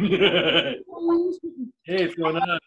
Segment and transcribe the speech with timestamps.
[0.00, 0.76] hey,
[1.84, 2.58] what's going on?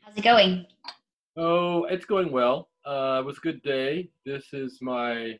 [0.00, 0.64] How's it going?
[1.36, 2.70] Oh, it's going well.
[2.86, 4.08] Uh, it was a good day.
[4.24, 5.38] This is my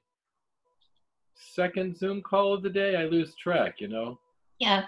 [1.34, 2.96] second Zoom call of the day.
[2.96, 4.20] I lose track, you know.
[4.58, 4.84] Yeah.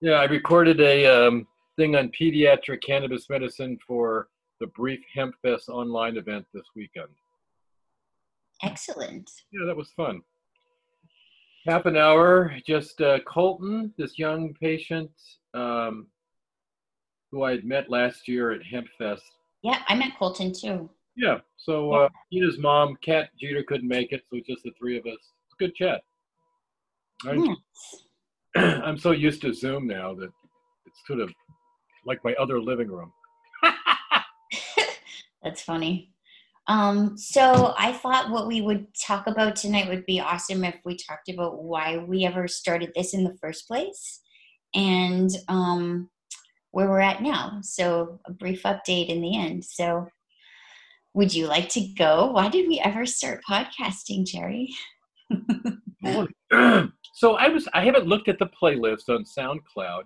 [0.00, 4.26] Yeah, I recorded a um, thing on pediatric cannabis medicine for
[4.58, 7.10] the Brief Hemp Fest online event this weekend.
[8.64, 9.30] Excellent.
[9.52, 10.20] Yeah, that was fun.
[11.66, 15.10] Half an hour, just uh, Colton, this young patient
[15.54, 16.08] um,
[17.30, 19.22] who I had met last year at HempFest.
[19.62, 20.90] Yeah, I met Colton too.
[21.16, 24.62] Yeah, so uh, he and his mom, Kat Jeter, couldn't make it, so it's just
[24.64, 25.12] the three of us.
[25.14, 26.02] It's a good chat.
[27.26, 27.56] I'm,
[28.84, 30.30] I'm so used to Zoom now that
[30.86, 31.32] it's sort of
[32.04, 33.10] like my other living room.
[35.42, 36.13] That's funny.
[36.66, 40.96] Um, so I thought what we would talk about tonight would be awesome if we
[40.96, 44.20] talked about why we ever started this in the first place
[44.74, 46.08] and um,
[46.70, 47.58] where we're at now.
[47.62, 49.64] So a brief update in the end.
[49.64, 50.08] So
[51.12, 52.30] would you like to go?
[52.32, 54.74] Why did we ever start podcasting, Jerry?
[57.14, 60.02] so I was I haven't looked at the playlist on SoundCloud.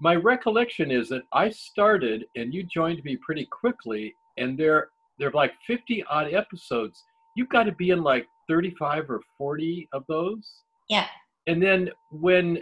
[0.00, 4.88] My recollection is that I started and you joined me pretty quickly and there
[5.18, 7.02] there are like 50 odd episodes.
[7.36, 10.48] You've got to be in like 35 or 40 of those.
[10.88, 11.06] Yeah.
[11.46, 12.60] And then when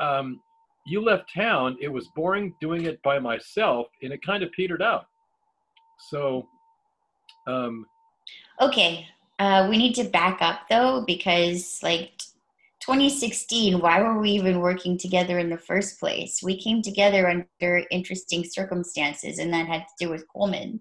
[0.00, 0.40] um,
[0.86, 4.82] you left town, it was boring doing it by myself, and it kind of petered
[4.82, 5.06] out.
[6.10, 6.46] So.
[7.46, 7.86] Um,
[8.60, 9.06] okay,
[9.38, 12.10] uh, we need to back up though because like
[12.80, 16.40] 2016, why were we even working together in the first place?
[16.42, 20.80] We came together under interesting circumstances, and that had to do with Coleman.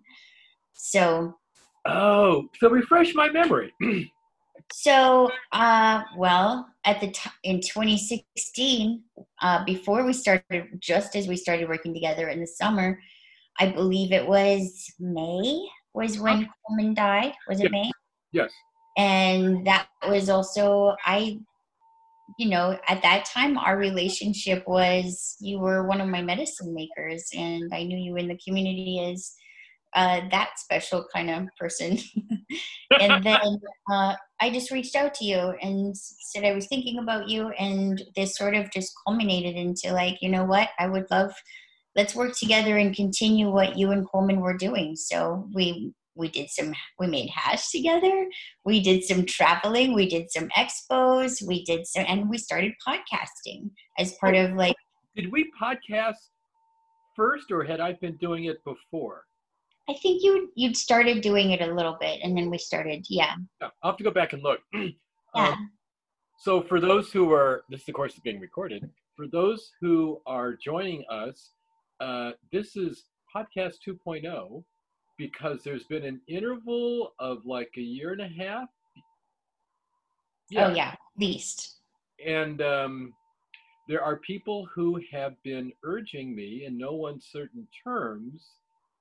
[0.76, 1.36] So.
[1.86, 3.74] Oh, so refresh my memory.
[4.72, 9.04] so, uh, well, at the t- in 2016,
[9.42, 13.00] uh, before we started, just as we started working together in the summer,
[13.60, 17.34] I believe it was May was when Coleman died.
[17.48, 17.90] Was it May?
[18.32, 18.52] Yes.
[18.98, 21.40] And that was also I
[22.40, 27.24] you know, at that time, our relationship was you were one of my medicine makers,
[27.36, 29.36] and I knew you in the community as
[29.96, 31.98] uh, that special kind of person.
[33.00, 37.30] and then uh, I just reached out to you and said I was thinking about
[37.30, 41.34] you, and this sort of just culminated into like, you know what, I would love,
[41.96, 44.96] let's work together and continue what you and Coleman were doing.
[44.96, 48.28] So we we did some we made hash together.
[48.64, 49.94] We did some traveling.
[49.94, 51.46] We did some expos.
[51.46, 54.76] We did some and we started podcasting as part of like
[55.16, 56.16] did we podcast
[57.16, 59.24] first or had i been doing it before
[59.88, 63.06] I think you you'd started doing it a little bit, and then we started.
[63.10, 63.36] Yeah.
[63.62, 64.60] yeah I'll have to go back and look.
[64.74, 64.90] yeah.
[65.36, 65.72] Um,
[66.38, 68.90] so for those who are, this of course is being recorded.
[69.16, 71.52] For those who are joining us,
[72.00, 74.64] uh, this is podcast 2.0
[75.18, 78.68] because there's been an interval of like a year and a half.
[80.50, 80.68] Yeah.
[80.68, 81.78] Oh yeah, least.
[82.26, 83.14] And um,
[83.88, 88.50] there are people who have been urging me in no uncertain terms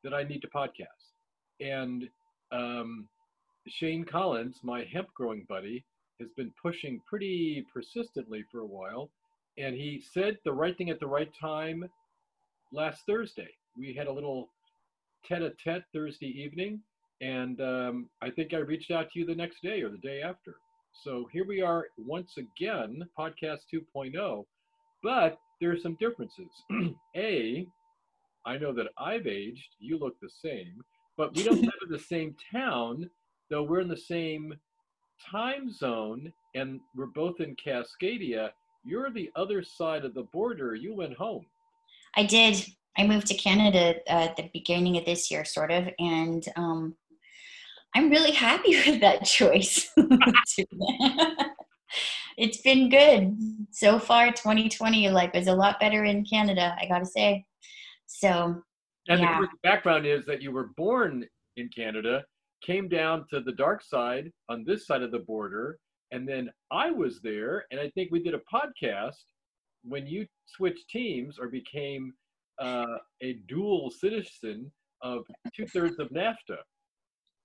[0.04, 1.12] that I need to podcast.
[1.60, 2.08] And
[2.52, 3.08] um,
[3.66, 5.84] Shane Collins, my hemp growing buddy,
[6.20, 9.10] has been pushing pretty persistently for a while.
[9.58, 11.84] And he said the right thing at the right time
[12.72, 13.48] last Thursday.
[13.76, 14.50] We had a little
[15.26, 16.80] tete a tete Thursday evening.
[17.20, 20.20] And um, I think I reached out to you the next day or the day
[20.22, 20.56] after.
[21.02, 24.44] So here we are once again, podcast 2.0.
[25.02, 26.50] But there are some differences.
[27.16, 27.66] a,
[28.46, 30.82] I know that I've aged, you look the same,
[31.16, 33.08] but we don't live in the same town,
[33.50, 34.54] though we're in the same
[35.30, 38.50] time zone and we're both in Cascadia.
[38.84, 40.74] You're the other side of the border.
[40.74, 41.46] You went home.
[42.16, 42.64] I did.
[42.96, 46.94] I moved to Canada uh, at the beginning of this year, sort of, and um,
[47.94, 49.90] I'm really happy with that choice.
[52.36, 53.36] it's been good
[53.70, 54.30] so far.
[54.30, 57.44] 2020 life is a lot better in Canada, I gotta say.
[58.06, 58.62] So
[59.08, 59.40] And Yeah.
[59.40, 62.24] the background is that you were born in Canada,
[62.62, 65.78] came down to the dark side on this side of the border,
[66.10, 69.24] and then I was there, and I think we did a podcast
[69.82, 72.14] when you switched teams or became
[72.58, 74.72] uh, a dual citizen
[75.02, 76.58] of two thirds of NAFTA.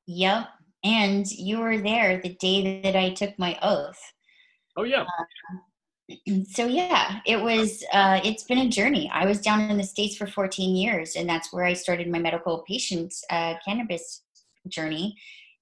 [0.08, 0.48] Yep.
[0.86, 4.00] And you were there the day that I took my oath.
[4.78, 5.06] Oh yeah,
[6.52, 9.10] so yeah it was uh, it's been a journey.
[9.14, 12.20] I was down in the states for 14 years and that's where i started my
[12.20, 14.24] medical patient uh, cannabis
[14.68, 15.16] journey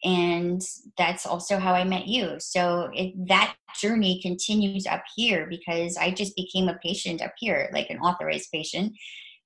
[0.04, 0.62] and
[0.98, 2.36] that's also how i met you.
[2.40, 7.70] So it, that journey continues up here because i just became a patient up here
[7.74, 8.94] like an authorized patient.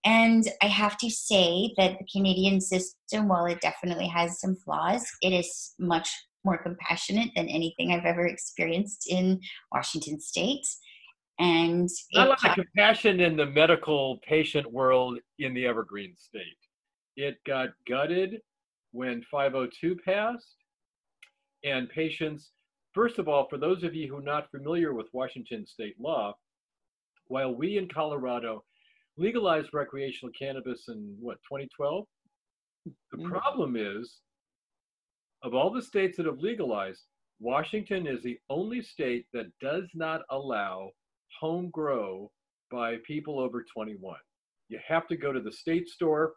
[0.03, 5.05] And i have to say that the canadian system while it definitely has some flaws
[5.21, 6.09] it is much
[6.43, 9.39] more compassionate than anything i've ever experienced in
[9.71, 10.65] washington state
[11.41, 16.15] and not a it lot of compassion in the medical patient world in the Evergreen
[16.15, 16.57] State.
[17.15, 18.41] It got gutted
[18.91, 20.55] when 502 passed,
[21.63, 22.51] and patients.
[22.93, 26.33] First of all, for those of you who are not familiar with Washington state law,
[27.27, 28.63] while we in Colorado
[29.17, 32.05] legalized recreational cannabis in what 2012,
[33.11, 33.29] the Mhm.
[33.29, 34.21] problem is,
[35.43, 37.05] of all the states that have legalized,
[37.39, 40.91] Washington is the only state that does not allow
[41.39, 42.31] home grow
[42.71, 44.15] by people over 21.
[44.69, 46.33] You have to go to the state store,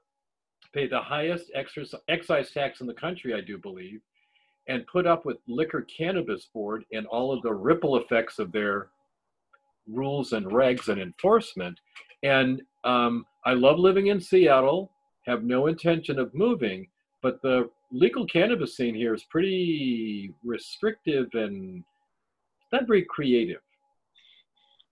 [0.73, 4.01] pay the highest excise tax in the country, I do believe,
[4.69, 8.89] and put up with Liquor Cannabis Board and all of the ripple effects of their
[9.87, 11.79] rules and regs and enforcement.
[12.23, 14.91] And um, I love living in Seattle,
[15.27, 16.89] have no intention of moving,
[17.23, 21.85] but the legal cannabis scene here is pretty restrictive and
[22.73, 23.61] not very creative.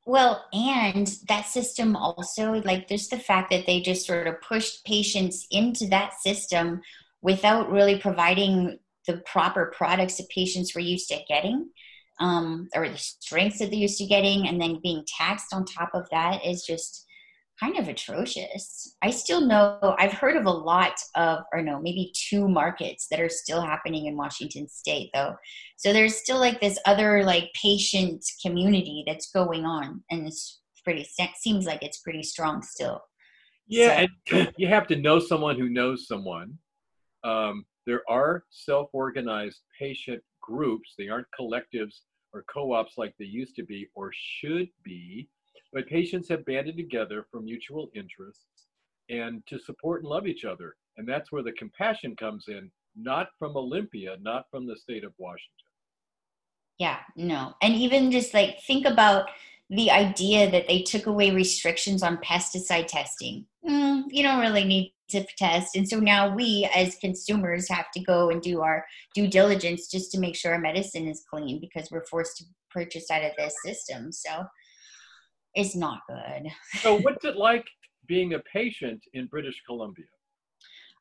[0.05, 4.85] Well, and that system also, like, there's the fact that they just sort of pushed
[4.85, 6.81] patients into that system
[7.23, 11.71] without really providing the proper products that patients were used to getting,
[12.19, 15.91] um, or the strengths that they're used to getting, and then being taxed on top
[15.95, 17.07] of that is just
[17.63, 18.97] kind of atrocious.
[19.03, 23.21] I still know, I've heard of a lot of, or no, maybe two markets that
[23.21, 25.37] are still happening in Washington state, though.
[25.77, 31.07] So there's still like this other like patient community that's going on, and it's pretty
[31.37, 33.01] seems like it's pretty strong still.
[33.69, 36.59] Yeah, and you have to know someone who knows someone.
[37.23, 40.95] Um, there are self-organized patient groups.
[40.99, 42.01] They aren't collectives
[42.33, 45.29] or co-ops like they used to be or should be,
[45.73, 48.67] but patients have banded together for mutual interests
[49.09, 50.77] and to support and love each other.
[50.97, 55.13] And that's where the compassion comes in, not from Olympia, not from the state of
[55.19, 55.67] Washington.
[56.79, 57.55] Yeah, no.
[57.63, 59.29] And even just like think about
[59.71, 63.47] the idea that they took away restrictions on pesticide testing.
[63.67, 65.77] Mm, you don't really need to test.
[65.77, 68.85] And so now we as consumers have to go and do our
[69.15, 73.11] due diligence just to make sure our medicine is clean because we're forced to purchase
[73.11, 74.13] out of this system.
[74.13, 74.45] So
[75.55, 76.51] it's not good.
[76.81, 77.67] So, what's it like
[78.07, 80.07] being a patient in British Columbia?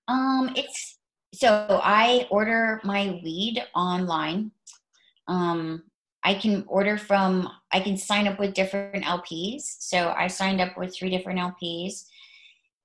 [0.08, 1.00] Um, it's
[1.34, 4.52] so I order my weed online.
[5.28, 5.84] Um,
[6.24, 9.62] I can order from, I can sign up with different LPs.
[9.80, 12.04] So I signed up with three different LPs.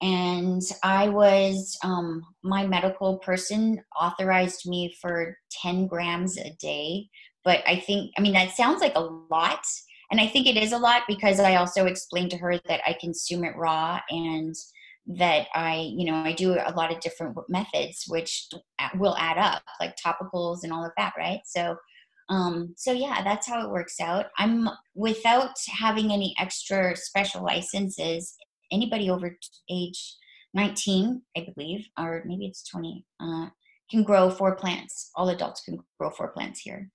[0.01, 7.09] And I was, um, my medical person authorized me for 10 grams a day.
[7.45, 9.65] But I think, I mean, that sounds like a lot.
[10.11, 12.97] And I think it is a lot because I also explained to her that I
[13.01, 14.55] consume it raw and
[15.07, 18.49] that I, you know, I do a lot of different methods, which
[18.97, 21.41] will add up, like topicals and all of that, right?
[21.45, 21.77] So,
[22.29, 24.27] um, so yeah, that's how it works out.
[24.37, 28.35] I'm without having any extra special licenses.
[28.73, 29.37] Anybody over
[29.71, 30.17] age
[30.55, 33.47] 19, I believe, or maybe it's 20, uh,
[33.91, 35.11] can grow four plants.
[35.15, 36.91] All adults can grow four plants here.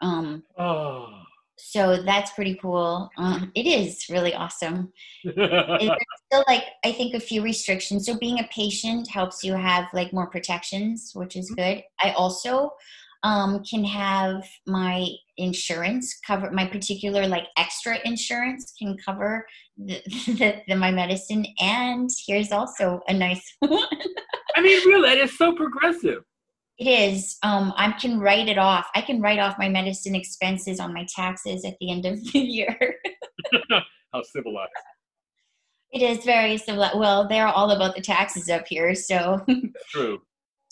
[0.00, 1.22] Um, Oh.
[1.62, 3.10] So that's pretty cool.
[3.16, 4.92] Um, it is really awesome.
[5.24, 5.90] There's
[6.26, 8.06] still like I think a few restrictions.
[8.06, 11.82] So being a patient helps you have like more protections, which is good.
[12.00, 12.72] I also
[13.22, 19.46] um, can have my insurance cover my particular like extra insurance can cover
[19.78, 21.46] the, the, the my medicine.
[21.60, 23.86] And here's also a nice one.
[24.56, 26.24] I mean, really, that is so progressive.
[26.80, 27.36] It is.
[27.42, 28.86] Um, I can write it off.
[28.94, 32.38] I can write off my medicine expenses on my taxes at the end of the
[32.38, 32.96] year.
[34.12, 34.72] How civilized.
[35.92, 36.88] it is very similar.
[36.94, 39.44] Well, they're all about the taxes up here, so
[39.90, 40.22] True.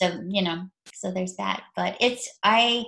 [0.00, 1.64] So you know, so there's that.
[1.76, 2.84] But it's I,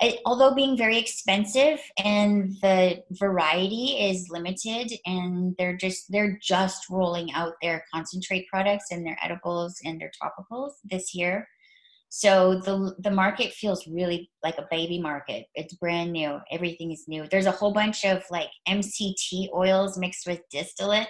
[0.00, 6.88] I, although being very expensive and the variety is limited, and they're just they're just
[6.88, 11.48] rolling out their concentrate products and their edibles and their topicals this year.
[12.12, 15.46] So the the market feels really like a baby market.
[15.54, 16.38] It's brand new.
[16.50, 17.26] Everything is new.
[17.30, 21.06] There's a whole bunch of like MCT oils mixed with distillates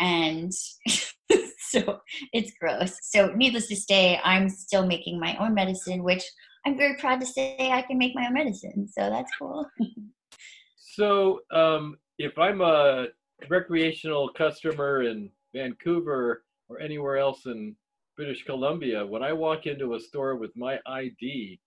[0.00, 0.52] and
[1.58, 2.00] so
[2.32, 2.96] it's gross.
[3.02, 6.24] So needless to say, I'm still making my own medicine, which
[6.64, 8.88] I'm very proud to say I can make my own medicine.
[8.88, 9.66] So that's cool.
[10.76, 13.08] so um, if I'm a
[13.50, 17.76] recreational customer in Vancouver or anywhere else in
[18.16, 21.60] British Columbia, when I walk into a store with my ID,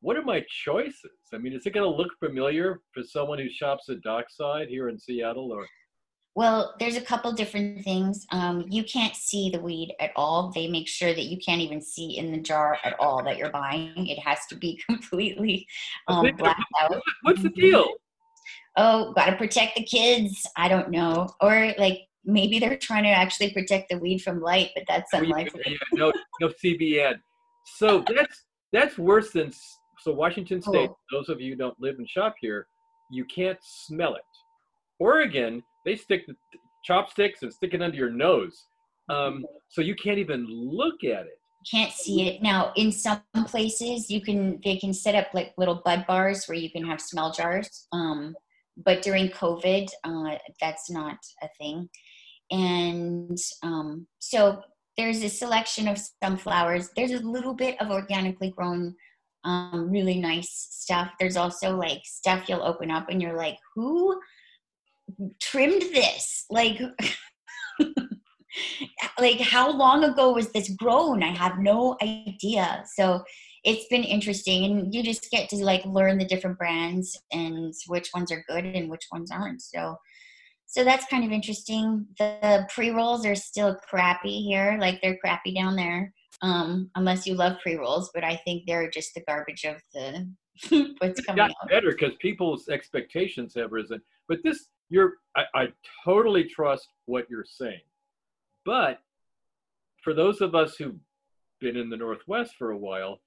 [0.00, 1.12] what are my choices?
[1.32, 4.88] I mean, is it going to look familiar for someone who shops at Dockside here
[4.88, 5.66] in Seattle or?
[6.34, 8.26] Well, there's a couple different things.
[8.32, 10.50] Um, you can't see the weed at all.
[10.54, 13.50] They make sure that you can't even see in the jar at all that you're
[13.50, 14.06] buying.
[14.06, 15.66] It has to be completely
[16.08, 17.00] um, blacked out.
[17.20, 17.86] What's the deal?
[18.78, 20.46] Oh, got to protect the kids.
[20.56, 21.28] I don't know.
[21.42, 25.62] Or like maybe they're trying to actually protect the weed from light, but that's unlikely.
[25.66, 27.20] Yeah, no, no CBN.
[27.64, 29.52] So that's that's worse than
[29.98, 30.90] so Washington State.
[30.90, 30.98] Oh.
[31.10, 32.66] Those of you who don't live and shop here,
[33.10, 34.22] you can't smell it.
[34.98, 36.34] Oregon, they stick the
[36.84, 38.66] chopsticks and stick it under your nose,
[39.08, 41.38] um, so you can't even look at it.
[41.70, 42.72] Can't see it now.
[42.74, 46.70] In some places, you can they can set up like little bud bars where you
[46.70, 47.86] can have smell jars.
[47.92, 48.34] Um,
[48.84, 51.88] but during COVID, uh, that's not a thing
[52.52, 54.60] and um, so
[54.98, 56.90] there's a selection of sunflowers.
[56.94, 58.94] There's a little bit of organically grown
[59.44, 61.10] um, really nice stuff.
[61.18, 64.20] There's also like stuff you'll open up and you're like who
[65.40, 66.44] trimmed this?
[66.50, 66.78] Like
[69.18, 71.22] like how long ago was this grown?
[71.22, 72.84] I have no idea.
[72.94, 73.22] So
[73.64, 78.10] it's been interesting and you just get to like learn the different brands and which
[78.14, 79.62] ones are good and which ones aren't.
[79.62, 79.96] So
[80.72, 82.06] so that's kind of interesting.
[82.18, 86.14] The pre rolls are still crappy here, like they're crappy down there.
[86.40, 90.28] Um, unless you love pre rolls, but I think they're just the garbage of the
[90.98, 91.68] what's it's coming out.
[91.68, 94.00] better because people's expectations have risen.
[94.28, 95.68] But this, you're, I, I
[96.06, 97.82] totally trust what you're saying.
[98.64, 99.00] But
[100.02, 100.98] for those of us who've
[101.60, 103.20] been in the Northwest for a while,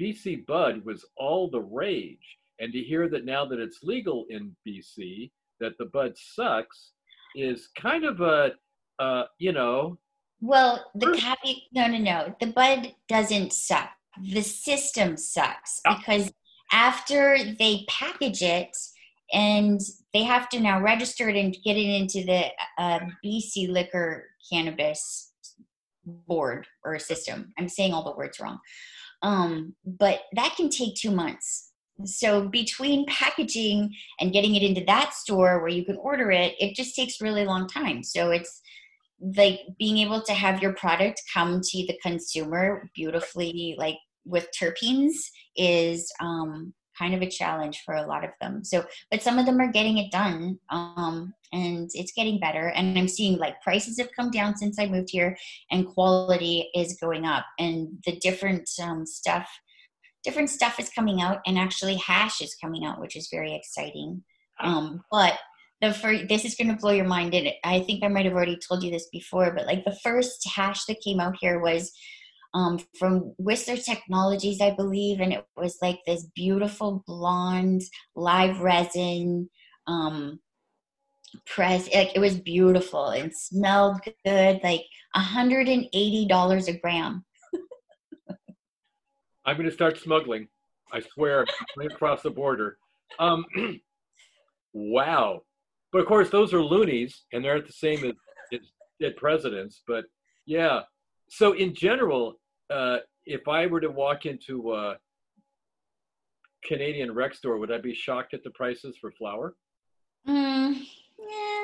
[0.00, 2.38] BC Bud was all the rage.
[2.58, 6.92] And to hear that now that it's legal in BC, that the bud sucks
[7.34, 8.52] is kind of a,
[8.98, 9.98] uh, you know.
[10.40, 12.34] Well, the caveat, no, no, no.
[12.40, 13.90] The bud doesn't suck.
[14.32, 15.96] The system sucks ah.
[15.98, 16.32] because
[16.72, 18.76] after they package it
[19.32, 19.80] and
[20.12, 22.46] they have to now register it and get it into the
[22.78, 25.32] uh, BC liquor cannabis
[26.04, 27.52] board or system.
[27.58, 28.58] I'm saying all the words wrong.
[29.22, 31.65] Um, but that can take two months
[32.04, 36.74] so between packaging and getting it into that store where you can order it it
[36.74, 38.02] just takes really long time.
[38.02, 38.60] So it's
[39.20, 45.14] like being able to have your product come to the consumer beautifully like with terpenes
[45.56, 48.62] is um, kind of a challenge for a lot of them.
[48.62, 52.68] So but some of them are getting it done um, and it's getting better.
[52.68, 55.36] And i'm seeing like prices have come down since i moved here
[55.70, 57.46] and quality is going up.
[57.58, 59.48] And the different um, stuff
[60.26, 64.22] different stuff is coming out, and actually hash is coming out, which is very exciting.
[64.60, 65.38] Um, but
[65.80, 67.34] the first, this is going to blow your mind.
[67.34, 70.46] And I think I might have already told you this before, but like the first
[70.54, 71.92] hash that came out here was
[72.54, 77.82] um, from Whistler Technologies, I believe, and it was like this beautiful blonde
[78.14, 79.50] live resin
[79.86, 80.40] um,
[81.46, 81.88] press.
[81.94, 87.24] Like it was beautiful and smelled good, like $180 a gram.
[89.46, 90.48] I'm going to start smuggling.
[90.92, 92.78] I swear, right across the border.
[93.18, 93.44] Um,
[94.72, 95.42] wow.
[95.92, 98.12] But of course, those are loonies, and they're the same as,
[98.52, 98.60] as
[99.00, 99.82] dead presidents.
[99.86, 100.04] But
[100.46, 100.80] yeah.
[101.28, 104.96] So in general, uh, if I were to walk into a
[106.64, 109.54] Canadian rec store, would I be shocked at the prices for flower?
[110.28, 110.82] Mm,
[111.18, 111.55] yeah,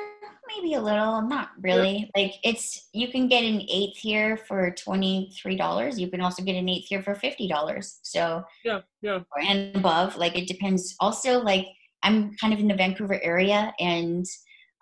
[0.63, 1.21] maybe a little.
[1.21, 2.09] Not really.
[2.15, 2.21] Yeah.
[2.21, 5.99] Like it's you can get an eighth here for twenty three dollars.
[5.99, 7.99] You can also get an eighth here for fifty dollars.
[8.03, 10.17] So yeah, yeah, and above.
[10.17, 10.95] Like it depends.
[10.99, 11.67] Also, like
[12.03, 14.25] I'm kind of in the Vancouver area, and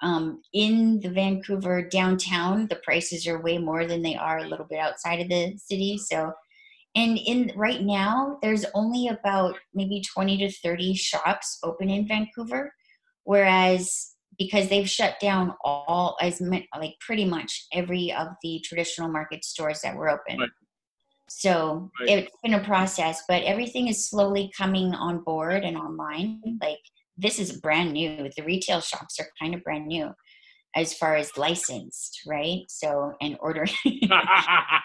[0.01, 4.65] um, in the Vancouver downtown, the prices are way more than they are a little
[4.65, 5.97] bit outside of the city.
[5.97, 6.33] So.
[6.93, 12.73] And in right now, there's only about maybe 20 to 30 shops open in Vancouver,
[13.23, 14.11] whereas
[14.41, 19.81] because they've shut down all as like pretty much every of the traditional market stores
[19.83, 20.39] that were open.
[20.39, 20.49] Right.
[21.29, 22.25] So Right.
[22.25, 26.57] it's been a process, but everything is slowly coming on board and online.
[26.61, 26.79] Like
[27.17, 28.29] this is brand new.
[28.35, 30.09] The retail shops are kind of brand new
[30.75, 32.61] as far as licensed, right?
[32.67, 33.69] So and ordering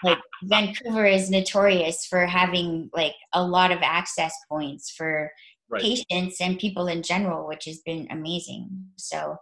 [0.03, 5.31] like Vancouver is notorious for having like a lot of access points for
[5.69, 5.81] Right.
[5.81, 8.69] patients and people in general, which has been amazing.
[8.97, 9.35] So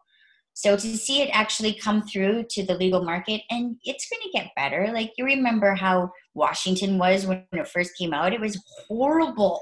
[0.56, 4.32] so to see it actually come through to the legal market and it's going to
[4.32, 4.90] get better.
[4.94, 8.32] Like you remember how Washington was when it first came out?
[8.32, 9.62] It was horrible.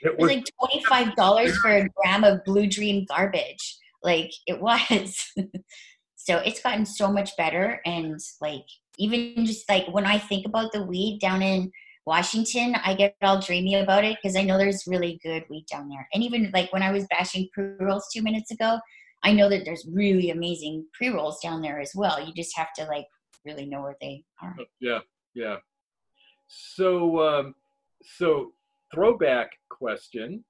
[0.00, 3.76] it It was was, like twenty five dollars for a gram of Blue Dream garbage.
[4.02, 5.30] Like it was.
[6.16, 8.64] so it's gotten so much better, and like
[8.96, 11.70] even just like when I think about the weed down in
[12.06, 15.90] Washington, I get all dreamy about it because I know there's really good weed down
[15.90, 16.08] there.
[16.14, 18.78] And even like when I was bashing pre rolls two minutes ago,
[19.22, 22.24] I know that there's really amazing pre rolls down there as well.
[22.24, 23.06] You just have to like
[23.44, 24.56] really know where they are.
[24.80, 25.00] yeah,
[25.34, 25.56] yeah.
[26.48, 27.54] So, um,
[28.02, 28.52] so
[28.94, 30.44] throwback question: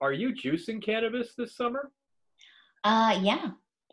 [0.00, 1.90] Are you juicing cannabis this summer?
[2.82, 3.50] Uh, yeah,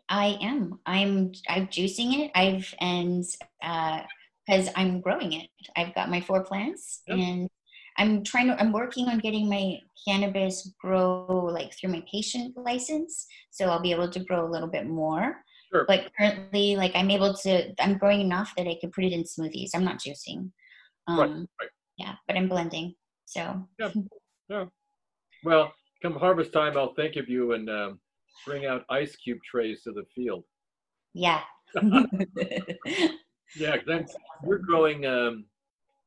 [0.08, 0.78] I am.
[0.84, 2.30] I'm I'm juicing it.
[2.34, 3.24] I've and
[3.62, 4.00] uh,
[4.46, 5.48] because I'm growing it.
[5.76, 7.18] I've got my four plants, Yep.
[7.18, 7.48] and
[7.98, 8.58] I'm trying to.
[8.60, 13.92] I'm working on getting my cannabis grow like through my patient license, so I'll be
[13.92, 15.36] able to grow a little bit more.
[15.72, 15.84] Sure.
[15.86, 17.72] But currently, like I'm able to.
[17.80, 19.70] I'm growing enough that I can put it in smoothies.
[19.74, 20.50] I'm not juicing.
[21.08, 21.30] Um, Right,
[21.60, 21.70] right.
[21.98, 22.94] Yeah, but I'm blending.
[23.24, 23.68] So
[24.48, 24.64] yeah.
[25.44, 25.72] Well,
[26.02, 28.00] come harvest time, I'll think of you and um,
[28.46, 30.44] bring out ice cube trays to the field.
[31.14, 31.40] yeah.
[33.54, 34.06] Yeah, 'cause I'm,
[34.44, 35.04] we're growing.
[35.04, 35.44] Um,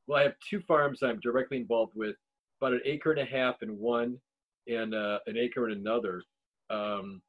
[0.08, 2.16] well, I have two farms I'm directly involved with,
[2.62, 4.18] about an acre and a half in one,
[4.68, 6.22] and uh, an acre in another.
[6.70, 7.22] Um,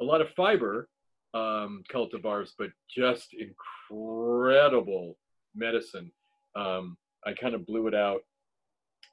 [0.00, 0.88] a lot of fiber
[1.34, 5.16] um, cultivars, but just incredible
[5.54, 6.10] medicine.
[6.54, 8.20] Um, I kind of blew it out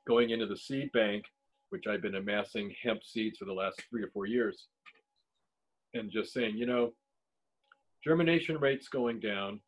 [0.07, 1.25] going into the seed bank,
[1.69, 4.67] which I've been amassing hemp seeds for the last three or four years,
[5.93, 6.93] and just saying, you know,
[8.03, 9.59] germination rates going down.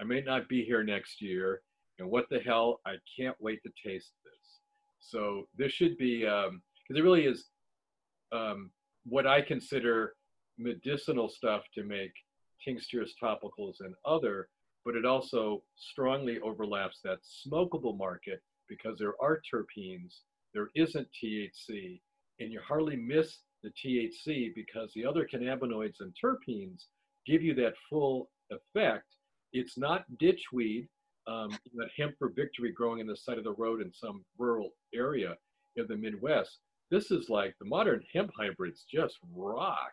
[0.00, 1.60] I may not be here next year,
[2.00, 2.80] and what the hell?
[2.86, 4.58] I can't wait to taste this.
[5.00, 6.60] So this should be because
[6.90, 7.46] it really is
[8.32, 8.70] um,
[9.04, 10.14] what I consider
[10.58, 12.12] medicinal stuff to make
[12.64, 14.48] tinctures, topicals, and other,
[14.84, 20.20] but it also strongly overlaps that smokable market because there are terpenes,
[20.54, 22.00] there isn't THC,
[22.38, 26.84] and you hardly miss the THC because the other cannabinoids and terpenes
[27.26, 29.04] give you that full effect.
[29.52, 30.88] It's not ditchweed,
[31.26, 34.70] um, that hemp for victory growing in the side of the road in some rural
[34.94, 35.36] area
[35.76, 36.58] in the Midwest.
[36.90, 39.92] This is like the modern hemp hybrids just rock.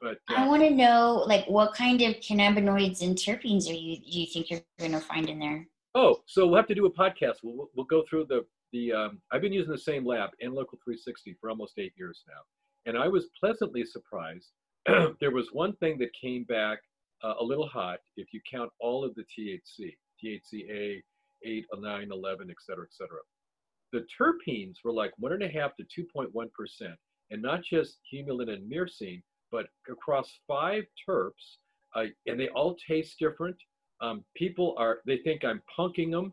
[0.00, 3.96] But I uh, want to know, like, what kind of cannabinoids and terpenes are you
[3.96, 5.66] do you think you're going to find in there?
[5.94, 7.36] oh, so we'll have to do a podcast.
[7.42, 8.92] We'll we'll- we'll go through the the.
[8.92, 12.40] Um, I've been using the same lab, Analytical 360, for almost eight years now,
[12.86, 14.52] and I was pleasantly surprised.
[15.20, 16.78] there was one thing that came back
[17.22, 21.02] uh, a little hot if you count all of the THC, THCA,
[21.44, 23.18] 8, 9, 11, et cetera, et cetera.
[23.92, 26.94] The terpenes were like one and a half to 2.1 percent,
[27.30, 31.56] and not just humulene and myrcene, but across five terps,
[31.96, 33.56] uh, and they all taste different.
[34.00, 36.32] Um, people are they think I'm punking them.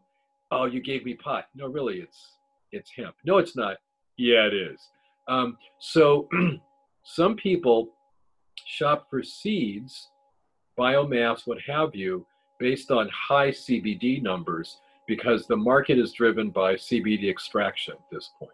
[0.51, 1.45] Oh, you gave me pot.
[1.55, 2.37] No, really, it's
[2.71, 3.15] it's hemp.
[3.25, 3.77] No, it's not.
[4.17, 4.79] Yeah, it is.
[5.27, 6.29] Um, so
[7.03, 7.89] some people
[8.65, 10.09] shop for seeds,
[10.77, 12.25] biomass, what have you,
[12.59, 18.31] based on high CBD numbers because the market is driven by CBD extraction at this
[18.39, 18.51] point.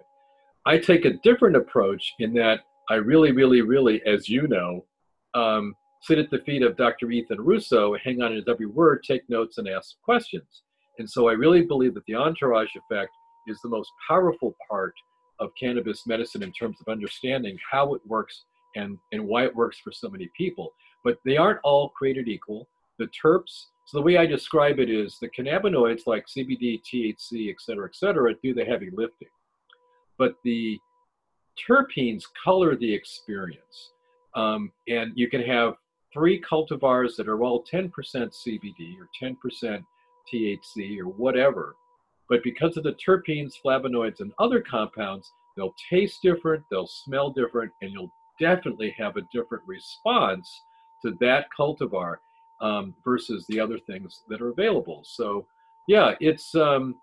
[0.65, 4.85] I take a different approach in that I really, really, really, as you know,
[5.33, 7.09] um, sit at the feet of Dr.
[7.11, 10.63] Ethan Russo, hang on his every word, take notes, and ask questions.
[10.99, 13.11] And so I really believe that the entourage effect
[13.47, 14.93] is the most powerful part
[15.39, 19.79] of cannabis medicine in terms of understanding how it works and, and why it works
[19.83, 20.71] for so many people.
[21.03, 22.67] But they aren't all created equal.
[22.99, 27.59] The terps, so the way I describe it is the cannabinoids like CBD, THC, et
[27.59, 29.27] cetera, et cetera, do the heavy lifting.
[30.17, 30.79] But the
[31.69, 33.91] terpenes color the experience.
[34.35, 35.73] Um, and you can have
[36.13, 39.83] three cultivars that are all 10% CBD or 10%
[40.33, 41.75] THC or whatever.
[42.29, 47.71] But because of the terpenes, flavonoids, and other compounds, they'll taste different, they'll smell different,
[47.81, 50.49] and you'll definitely have a different response
[51.03, 52.15] to that cultivar
[52.61, 55.03] um, versus the other things that are available.
[55.05, 55.45] So,
[55.87, 56.95] yeah, it's um,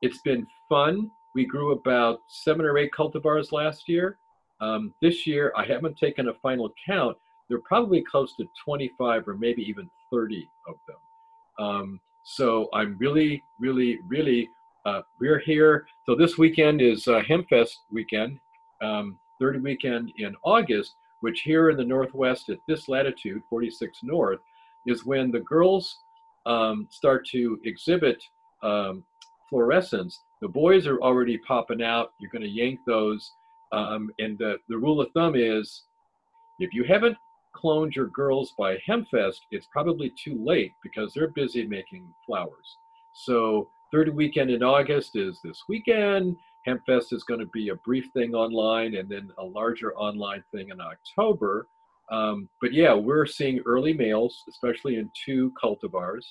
[0.00, 1.10] it's been fun.
[1.34, 4.18] We grew about seven or eight cultivars last year.
[4.60, 7.16] Um, this year, I haven't taken a final count.
[7.48, 11.66] They're probably close to 25 or maybe even 30 of them.
[11.66, 14.48] Um, so I'm really, really, really
[14.84, 15.86] uh, we're here.
[16.06, 18.38] So this weekend is uh, Hempfest weekend,
[18.80, 24.40] um, third weekend in August, which here in the Northwest at this latitude, 46 North,
[24.86, 25.96] is when the girls
[26.46, 28.22] um, start to exhibit
[28.62, 29.04] um,
[29.52, 30.14] florescence.
[30.40, 32.12] The boys are already popping out.
[32.18, 33.30] You're going to yank those.
[33.72, 35.84] Um, and the, the rule of thumb is
[36.58, 37.16] if you haven't
[37.54, 42.76] cloned your girls by Hempfest, it's probably too late because they're busy making flowers.
[43.14, 46.36] So third weekend in August is this weekend.
[46.66, 50.68] Hempfest is going to be a brief thing online and then a larger online thing
[50.70, 51.66] in October.
[52.10, 56.24] Um, but yeah, we're seeing early males, especially in two cultivars,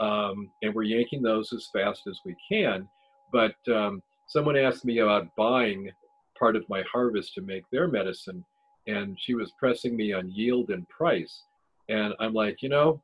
[0.00, 2.88] um, and we're yanking those as fast as we can.
[3.32, 5.90] But um, someone asked me about buying
[6.38, 8.44] part of my harvest to make their medicine,
[8.86, 11.42] and she was pressing me on yield and price.
[11.88, 13.02] And I'm like, you know,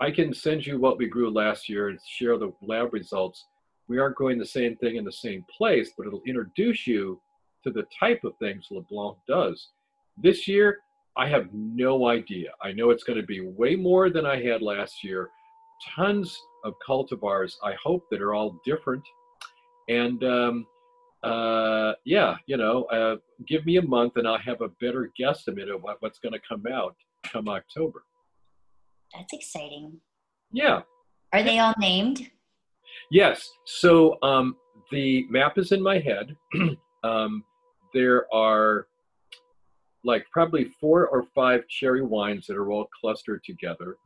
[0.00, 3.44] I can send you what we grew last year and share the lab results.
[3.88, 7.20] We aren't growing the same thing in the same place, but it'll introduce you
[7.64, 9.68] to the type of things LeBlanc does.
[10.22, 10.78] This year,
[11.16, 12.50] I have no idea.
[12.62, 15.30] I know it's going to be way more than I had last year.
[15.94, 19.02] Tons of cultivars, I hope, that are all different.
[19.88, 20.66] And um,
[21.22, 25.72] uh, yeah, you know, uh, give me a month and I'll have a better guesstimate
[25.72, 28.04] of what, what's going to come out come October.
[29.14, 30.00] That's exciting.
[30.52, 30.82] Yeah.
[31.32, 32.30] Are they all named?
[33.10, 33.48] Yes.
[33.64, 34.56] So um,
[34.90, 36.36] the map is in my head.
[37.04, 37.44] um,
[37.94, 38.86] there are
[40.04, 43.96] like probably four or five cherry wines that are all clustered together.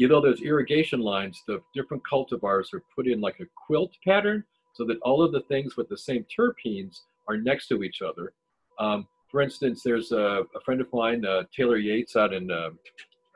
[0.00, 4.84] Although there's irrigation lines, the different cultivars are put in like a quilt pattern so
[4.84, 8.32] that all of the things with the same terpenes are next to each other.
[8.78, 12.70] Um, for instance, there's a, a, friend of mine, uh, Taylor Yates, out in uh,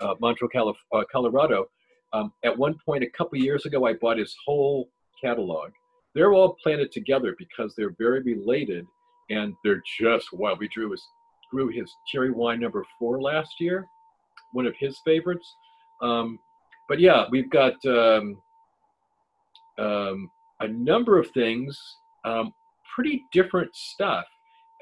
[0.01, 1.69] uh, Montreal, Calif- uh, Colorado.
[2.13, 4.89] Um, at one point, a couple years ago, I bought his whole
[5.21, 5.73] catalog.
[6.15, 8.87] They're all planted together because they're very related,
[9.31, 10.61] and they're just wild.
[10.61, 11.03] We drew his
[11.53, 13.87] grew his cherry wine number four last year,
[14.53, 15.55] one of his favorites.
[16.01, 16.39] Um,
[16.89, 18.39] but yeah, we've got um,
[19.79, 21.79] um, a number of things,
[22.25, 22.53] um,
[22.95, 24.25] pretty different stuff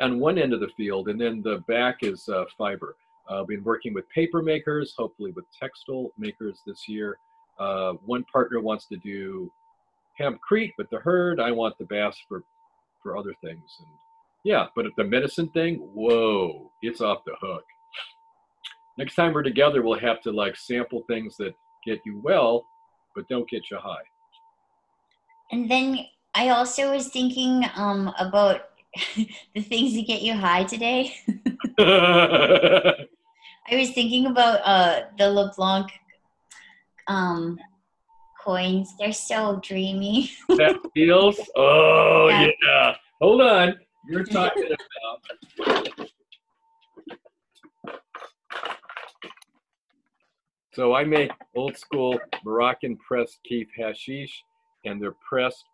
[0.01, 2.97] on one end of the field, and then the back is uh, fiber.
[3.29, 7.19] Uh, been working with paper makers, hopefully with textile makers this year.
[7.59, 9.51] Uh, one partner wants to do
[10.19, 11.39] hempcrete with the hurd.
[11.41, 12.43] I want the bast for,
[13.03, 13.77] for other things.
[13.79, 13.89] And
[14.45, 17.65] yeah, but at the medicine thing, whoa, it's off the hook.
[18.99, 21.55] Next time we're together, we'll have to like sample things that
[21.87, 22.67] get you well,
[23.15, 24.03] but don't get you high.
[25.53, 28.63] And then I also was thinking um, about
[29.17, 31.15] the things that get you high today.
[31.79, 33.07] I
[33.77, 35.91] was thinking about uh, the LeBlanc
[37.07, 37.59] um,
[38.43, 38.95] coins.
[38.99, 40.33] They're so dreamy.
[40.49, 41.39] that feels.
[41.57, 42.49] Oh yeah.
[42.65, 42.97] yeah.
[43.21, 43.75] Hold on.
[44.11, 46.09] You're talking about.
[50.75, 54.43] So I make old school Moroccan pressed kief hashish
[54.85, 55.65] and they're pressed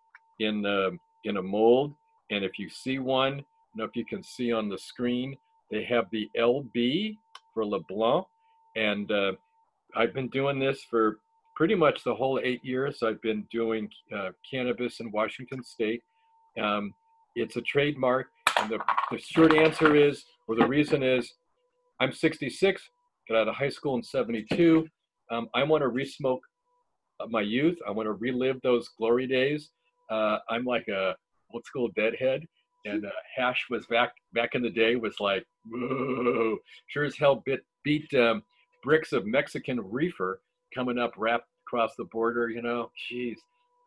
[0.40, 1.94] in the in a mold.
[2.30, 3.42] And if you see one, I
[3.74, 5.34] know if you can see on the screen,
[5.70, 7.16] they have the LB
[7.54, 8.26] for LeBlanc.
[8.76, 9.32] And uh,
[9.96, 11.20] I've been doing this for
[11.54, 13.02] pretty much the whole eight years.
[13.02, 16.02] I've been doing uh, cannabis in Washington State.
[16.60, 16.92] Um,
[17.36, 18.26] it's a trademark.
[18.58, 18.78] And the,
[19.10, 21.34] the short answer is, or the reason is,
[22.00, 22.82] I'm 66,
[23.28, 24.86] got out of high school in 72.
[25.30, 26.40] Um, I want to resmoke
[27.28, 27.78] my youth.
[27.86, 29.70] I want to relive those glory days.
[30.10, 31.14] Uh, I'm like a
[31.52, 32.44] old school deadhead,
[32.84, 37.42] and uh, hash was back back in the day was like, whoa, sure as hell
[37.44, 38.42] bit, beat um,
[38.84, 40.40] bricks of Mexican reefer
[40.74, 42.48] coming up wrapped across the border.
[42.48, 43.36] You know, jeez.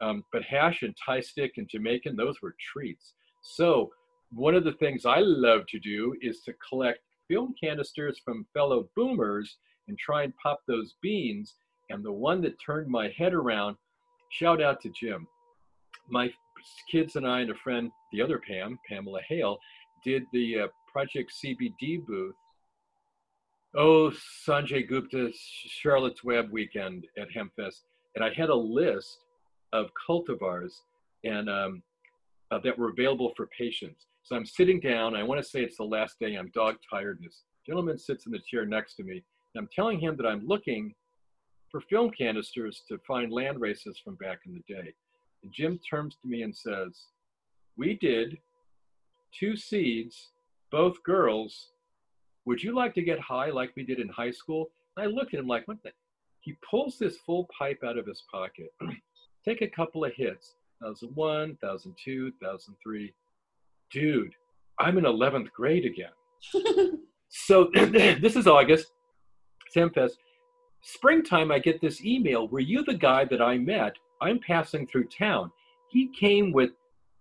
[0.01, 3.13] Um, but hash and Thai stick and Jamaican, those were treats.
[3.41, 3.91] So
[4.31, 8.89] one of the things I love to do is to collect film canisters from fellow
[8.95, 11.55] boomers and try and pop those beans
[11.89, 13.75] and the one that turned my head around,
[14.31, 15.27] shout out to Jim.
[16.07, 16.31] My
[16.89, 19.57] kids and I and a friend, the other Pam, Pamela Hale,
[20.03, 22.35] did the uh, Project CBD booth.
[23.75, 24.11] Oh,
[24.47, 27.81] Sanjay Gupta's Charlotte's Web weekend at Hempfest.
[28.15, 29.19] And I had a list
[29.73, 30.73] of cultivars
[31.23, 31.83] and um,
[32.51, 34.07] uh, that were available for patients.
[34.23, 35.15] So I'm sitting down.
[35.15, 36.35] I want to say it's the last day.
[36.35, 37.19] I'm dog tired.
[37.21, 39.23] This gentleman sits in the chair next to me.
[39.53, 40.93] And I'm telling him that I'm looking
[41.71, 44.93] for film canisters to find land races from back in the day.
[45.43, 47.05] And Jim turns to me and says,
[47.77, 48.37] We did
[49.37, 50.29] two seeds,
[50.71, 51.71] both girls.
[52.45, 54.71] Would you like to get high like we did in high school?
[54.97, 55.91] And I looked at him like, What the?
[56.41, 58.73] He pulls this full pipe out of his pocket,
[59.45, 63.13] take a couple of hits, 1001, 1002, 1003.
[63.91, 64.33] Dude,
[64.79, 66.11] I'm in 11th grade again.
[67.29, 68.91] so this is August,
[69.75, 70.17] Hempfest.
[70.81, 72.47] Springtime, I get this email.
[72.47, 73.93] Were you the guy that I met?
[74.21, 75.51] I'm passing through town.
[75.89, 76.71] He came with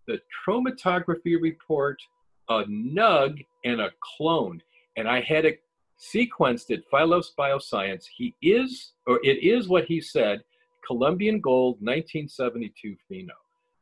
[0.06, 2.00] the chromatography report,
[2.48, 4.62] a nug, and a clone.
[4.96, 5.60] And I had it
[5.98, 8.04] sequenced at Phylos Bioscience.
[8.16, 10.42] He is, or it is what he said,
[10.86, 13.28] Colombian Gold 1972 Pheno.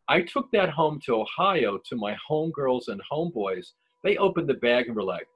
[0.08, 3.72] I took that home to Ohio to my homegirls and homeboys.
[4.04, 5.26] They opened the bag and were like,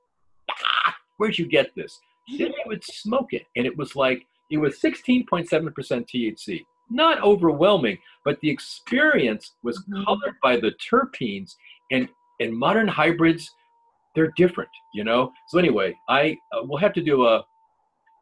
[0.51, 1.99] ah, where'd you get this?
[2.39, 3.47] Then they would smoke it.
[3.57, 6.65] And it was like, it was 16.7% THC.
[6.89, 10.05] Not overwhelming, but the experience was mm-hmm.
[10.05, 11.55] colored by the terpenes
[11.91, 12.09] and,
[12.41, 13.51] and modern hybrids,
[14.15, 15.33] they're different, you know?
[15.49, 17.45] So anyway, I uh, will have to do a,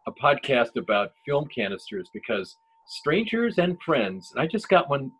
[0.06, 2.56] a podcast about film canisters because
[2.86, 5.12] strangers and friends, and I just got one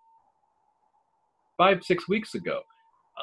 [1.59, 2.61] five, six weeks ago.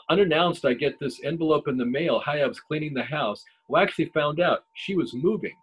[0.09, 2.21] Unannounced, I get this envelope in the mail.
[2.25, 3.43] Hi, I was cleaning the house.
[3.69, 5.55] Well, I actually found out she was moving.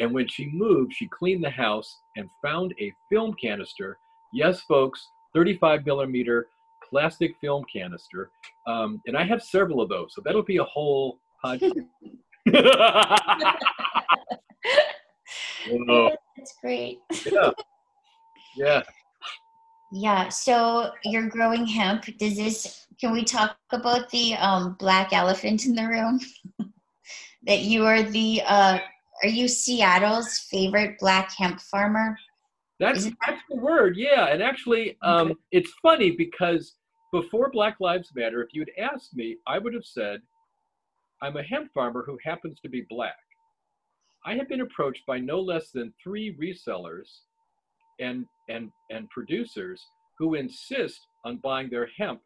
[0.00, 3.96] And when she moved, she cleaned the house and found a film canister.
[4.32, 6.48] Yes, folks, 35 millimeter
[6.88, 8.30] plastic film canister.
[8.66, 10.12] Um, and I have several of those.
[10.14, 11.86] So that'll be a whole podcast.
[16.36, 16.98] That's great.
[17.30, 17.50] yeah.
[18.56, 18.82] Yeah.
[19.92, 20.28] Yeah.
[20.28, 22.04] So you're growing hemp.
[22.18, 22.86] Does this?
[23.00, 26.20] Can we talk about the um, black elephant in the room?
[27.46, 28.42] that you are the.
[28.46, 28.78] Uh,
[29.22, 32.16] are you Seattle's favorite black hemp farmer?
[32.78, 33.96] That's that's the word.
[33.96, 34.26] Yeah.
[34.26, 35.40] And actually, um, okay.
[35.52, 36.74] it's funny because
[37.12, 40.20] before Black Lives Matter, if you'd asked me, I would have said,
[41.22, 43.16] I'm a hemp farmer who happens to be black.
[44.24, 47.20] I have been approached by no less than three resellers
[48.00, 49.84] and, and, and producers
[50.18, 52.20] who insist on buying their hemp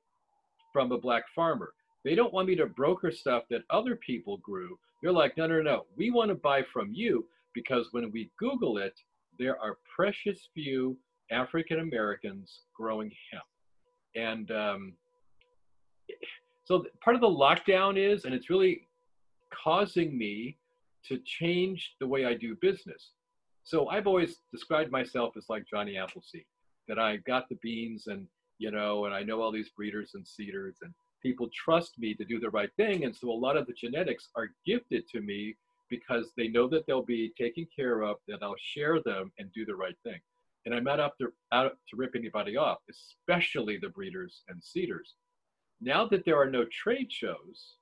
[0.73, 1.73] from a black farmer.
[2.05, 4.79] They don't want me to broker stuff that other people grew.
[5.03, 8.79] They're like, no, no, no, we want to buy from you because when we Google
[8.79, 8.95] it,
[9.39, 10.97] there are precious few
[11.31, 13.45] African Americans growing hemp.
[14.15, 14.93] And um,
[16.65, 18.89] so part of the lockdown is, and it's really
[19.65, 20.57] causing me
[21.09, 23.11] to change the way I do business.
[23.64, 26.44] So I've always described myself as like Johnny Appleseed,
[26.88, 28.27] that I got the beans and,
[28.59, 32.25] you know, and I know all these breeders and seeders and people trust me to
[32.25, 33.05] do the right thing.
[33.05, 35.57] And so a lot of the genetics are gifted to me
[35.88, 39.64] because they know that they'll be taken care of, that I'll share them and do
[39.64, 40.20] the right thing.
[40.64, 45.14] And I'm not out to, out to rip anybody off, especially the breeders and seeders.
[45.81, 47.75] Now that there are no trade shows,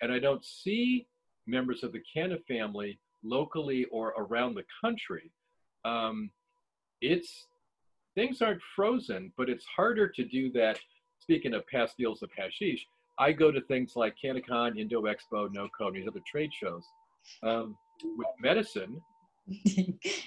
[0.00, 1.06] and I don't see
[1.46, 5.30] members of the Canna family locally or around the country,
[5.84, 6.30] um,
[7.00, 7.46] it's
[8.14, 10.78] things aren't frozen, but it's harder to do that.
[11.20, 12.86] Speaking of pastilles of hashish,
[13.18, 16.84] I go to things like CannaCon, Indo Expo, NoCo, and these other trade shows.
[17.42, 17.76] Um,
[18.16, 19.00] with medicine,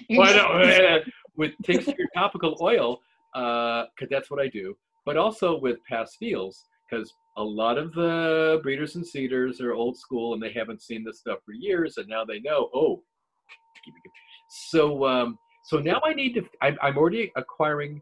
[0.08, 1.02] why not?
[1.36, 3.00] with tincture topical oil,
[3.32, 4.76] because uh, that's what I do,
[5.06, 6.54] but also with pastilles,
[6.92, 11.04] because a lot of the breeders and seeders are old school and they haven't seen
[11.04, 12.68] this stuff for years, and now they know.
[12.74, 13.02] Oh,
[14.48, 16.44] so um, so now I need to.
[16.60, 18.00] I'm, I'm already acquiring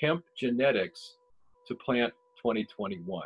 [0.00, 1.16] hemp genetics
[1.68, 3.22] to plant 2021,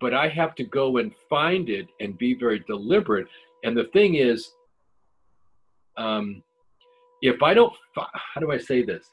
[0.00, 3.26] but I have to go and find it and be very deliberate.
[3.64, 4.52] And the thing is,
[5.96, 6.42] um,
[7.22, 9.06] if I don't, how do I say this?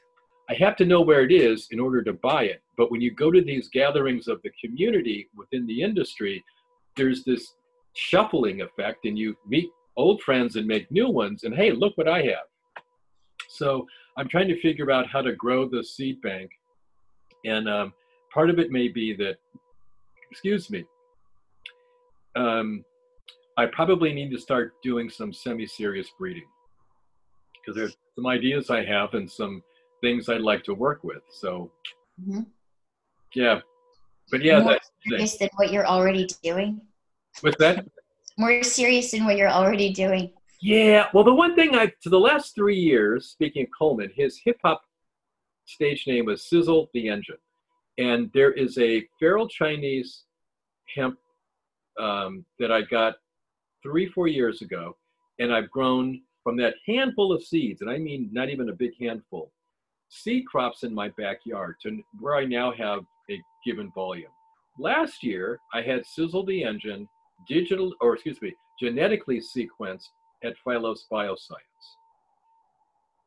[0.48, 2.62] I have to know where it is in order to buy it.
[2.76, 6.44] But when you go to these gatherings of the community within the industry,
[6.96, 7.54] there's this
[7.94, 11.44] shuffling effect, and you meet old friends and make new ones.
[11.44, 12.46] And hey, look what I have.
[13.48, 16.50] So I'm trying to figure out how to grow the seed bank.
[17.44, 17.92] And um,
[18.32, 19.36] part of it may be that,
[20.30, 20.84] excuse me,
[22.36, 22.84] um,
[23.56, 26.46] I probably need to start doing some semi serious breeding
[27.54, 29.62] because there's some ideas I have and some
[30.00, 31.22] things I'd like to work with.
[31.30, 31.70] So,
[32.20, 32.42] mm-hmm.
[33.34, 33.60] yeah,
[34.30, 34.78] but yeah, more
[35.08, 36.80] serious than what you're already doing.
[37.40, 37.86] What's that?
[38.38, 40.32] More serious than what you're already doing.
[40.60, 44.40] Yeah, well, the one thing I to the last three years, speaking of Coleman, his
[44.44, 44.82] hip hop
[45.66, 47.36] stage name was Sizzle the Engine,
[47.98, 50.24] and there is a feral Chinese
[50.94, 51.18] hemp
[52.00, 53.14] um, that I got
[53.82, 54.96] three four years ago,
[55.38, 58.92] and I've grown from that handful of seeds, and I mean not even a big
[59.00, 59.52] handful,
[60.08, 64.30] seed crops in my backyard to where I now have a given volume.
[64.78, 67.08] Last year, I had Sizzle the Engine
[67.48, 70.08] digital, or excuse me, genetically sequenced
[70.44, 71.96] at Phylos Bioscience.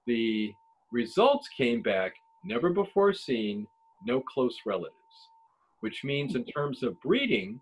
[0.08, 0.54] The
[0.92, 2.14] results came back
[2.44, 3.68] never before seen,
[4.06, 4.94] no close relatives.
[5.82, 7.60] which means in terms of breeding,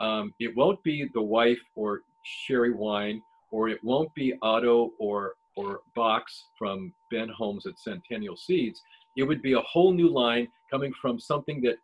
[0.00, 2.02] um, it won't be the wife or
[2.46, 8.36] cherry wine, or it won't be Otto or or Box from Ben Holmes at Centennial
[8.36, 8.80] Seeds.
[9.16, 11.78] It would be a whole new line coming from something that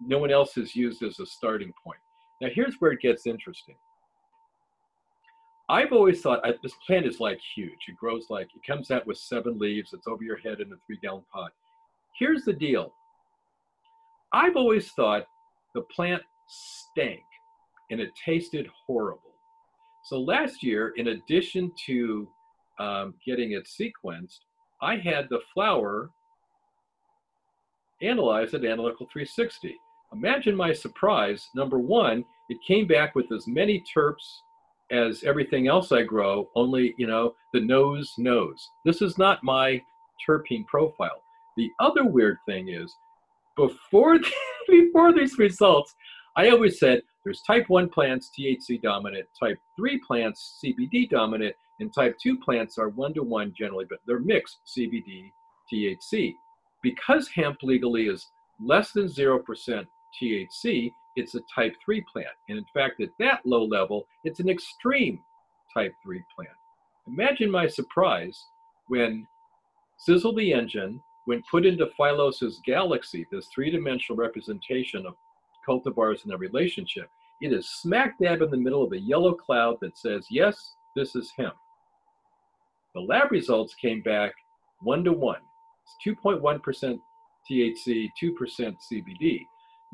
[0.00, 2.00] no one else has used as a starting point.
[2.40, 3.76] Now here's where it gets interesting.
[5.68, 7.78] I've always thought I, this plant is like huge.
[7.86, 9.92] It grows like it comes out with seven leaves.
[9.92, 11.52] It's over your head in a three-gallon pot.
[12.18, 12.92] Here's the deal.
[14.32, 15.26] I've always thought
[15.76, 17.22] the plant stank
[17.92, 19.20] and it tasted horrible.
[20.04, 22.28] So last year, in addition to
[22.82, 24.40] um, getting it sequenced,
[24.80, 26.10] I had the flower
[28.02, 29.76] analyzed at Analytical 360.
[30.12, 31.48] Imagine my surprise.
[31.54, 34.40] Number one, it came back with as many terps
[34.90, 38.68] as everything else I grow, only, you know, the nose knows.
[38.84, 39.80] This is not my
[40.28, 41.22] terpene profile.
[41.56, 42.94] The other weird thing is,
[43.56, 44.18] before,
[44.68, 45.94] before these results,
[46.36, 51.92] I always said there's type 1 plants THC dominant, type 3 plants CBD dominant, and
[51.92, 55.30] type 2 plants are one to one generally, but they're mixed CBD
[55.72, 56.34] THC.
[56.82, 58.28] Because hemp legally is
[58.60, 59.86] less than 0%
[60.20, 62.28] THC, it's a type 3 plant.
[62.48, 65.20] And in fact, at that low level, it's an extreme
[65.74, 66.56] type 3 plant.
[67.06, 68.46] Imagine my surprise
[68.88, 69.26] when
[69.98, 75.14] Sizzle the Engine, when put into Phylos's galaxy, this three dimensional representation of
[75.68, 77.08] cultivars in a relationship,
[77.40, 81.16] it is smack dab in the middle of a yellow cloud that says, yes, this
[81.16, 81.54] is hemp.
[82.94, 84.32] The lab results came back
[84.80, 85.40] one to one.
[85.84, 86.98] It's 2.1%
[87.50, 89.40] THC, 2% CBD.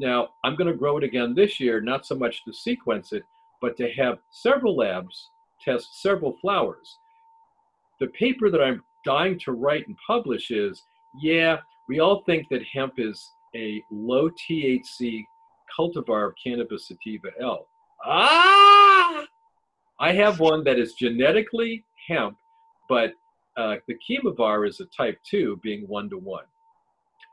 [0.00, 3.22] Now, I'm going to grow it again this year, not so much to sequence it,
[3.60, 5.30] but to have several labs
[5.60, 6.98] test several flowers.
[8.00, 10.82] The paper that I'm dying to write and publish is
[11.20, 11.58] yeah,
[11.88, 15.24] we all think that hemp is a low THC
[15.76, 17.66] cultivar of Cannabis sativa L.
[18.04, 19.24] Ah!
[19.98, 22.36] I have one that is genetically hemp,
[22.88, 23.12] but
[23.56, 26.44] uh, the chemovar is a type 2, being one to one.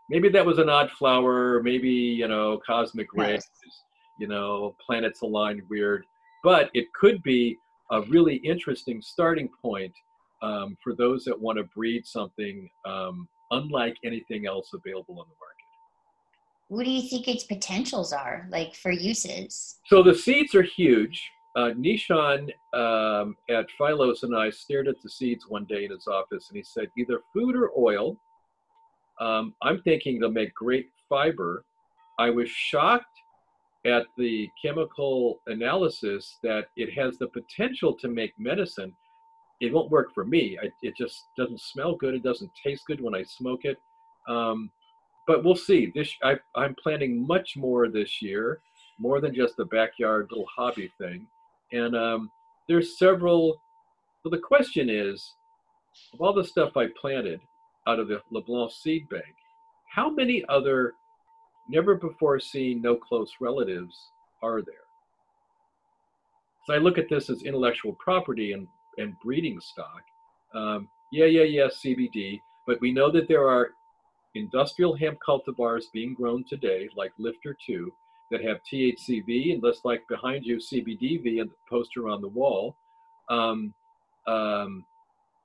[0.10, 3.48] Maybe that was an odd flower, maybe, you know, cosmic rays,
[4.20, 6.04] you know, planets aligned weird,
[6.44, 7.58] but it could be
[7.92, 9.94] a really interesting starting point
[10.42, 15.36] um, for those that want to breed something um, unlike anything else available on the
[15.40, 15.56] market.
[16.68, 19.78] What do you think its potentials are, like for uses?
[19.86, 21.30] So the seeds are huge.
[21.56, 26.08] Uh, Nishan um, at Phylos and I stared at the seeds one day in his
[26.08, 28.18] office, and he said, either food or oil.
[29.22, 31.64] Um, I'm thinking they'll make great fiber.
[32.20, 33.06] I was shocked
[33.86, 38.94] at the chemical analysis that it has the potential to make medicine
[39.62, 40.58] it won't work for me.
[40.62, 42.14] I, it just doesn't smell good.
[42.14, 43.78] It doesn't taste good when I smoke it.
[44.28, 44.70] Um,
[45.28, 45.92] but we'll see.
[45.96, 48.62] This I, I'm planning much more this year,
[49.00, 51.26] more than just a backyard little hobby thing.
[51.72, 52.32] And um,
[52.68, 53.62] there's several.
[54.24, 55.34] Well, the question is,
[56.14, 57.40] of all the stuff I planted
[57.88, 59.36] out of the LeBlanc seed bank,
[59.94, 60.94] how many other
[61.70, 63.96] never before seen, no close relatives
[64.42, 64.76] are there?
[66.66, 70.02] So I look at this as intellectual property, and and breeding stock.
[70.54, 72.40] Um, yeah, yeah, yeah, CBD.
[72.68, 73.70] But we know that there are
[74.34, 77.92] industrial hemp cultivars being grown today, like Lifter 2,
[78.32, 82.76] that have THCV, and just like behind you, CBDV and the poster on the wall.
[83.30, 83.74] Um,
[84.28, 84.84] um,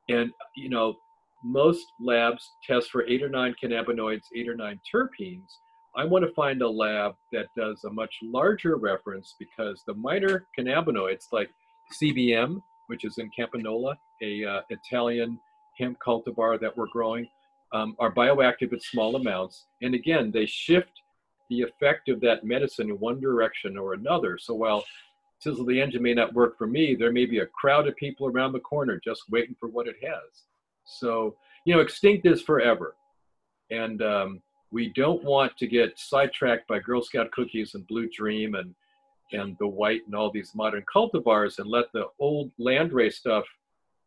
[0.09, 0.97] and, you know,
[1.45, 5.47] most labs test for eight or nine cannabinoids, eight or nine terpenes.
[5.97, 10.47] I want to find a lab that does a much larger reference because the minor
[10.59, 11.51] cannabinoids like
[12.01, 15.39] CBM, which is in Carmagnola, a uh, Italian
[15.79, 17.27] hemp cultivar that we're growing,
[17.73, 19.67] um, are bioactive at small amounts.
[19.83, 20.93] And again, they shift
[21.51, 24.39] the effect of that medicine in one direction or another.
[24.39, 24.85] So while
[25.41, 28.27] Sizzle the Engine may not work for me, there may be a crowd of people
[28.27, 30.45] around the corner just waiting for what it has.
[30.85, 32.95] So, you know, extinct is forever.
[33.71, 38.55] And um, we don't want to get sidetracked by Girl Scout cookies and Blue Dream
[38.55, 38.75] and
[39.33, 43.45] and the white and all these modern cultivars and let the old landrace stuff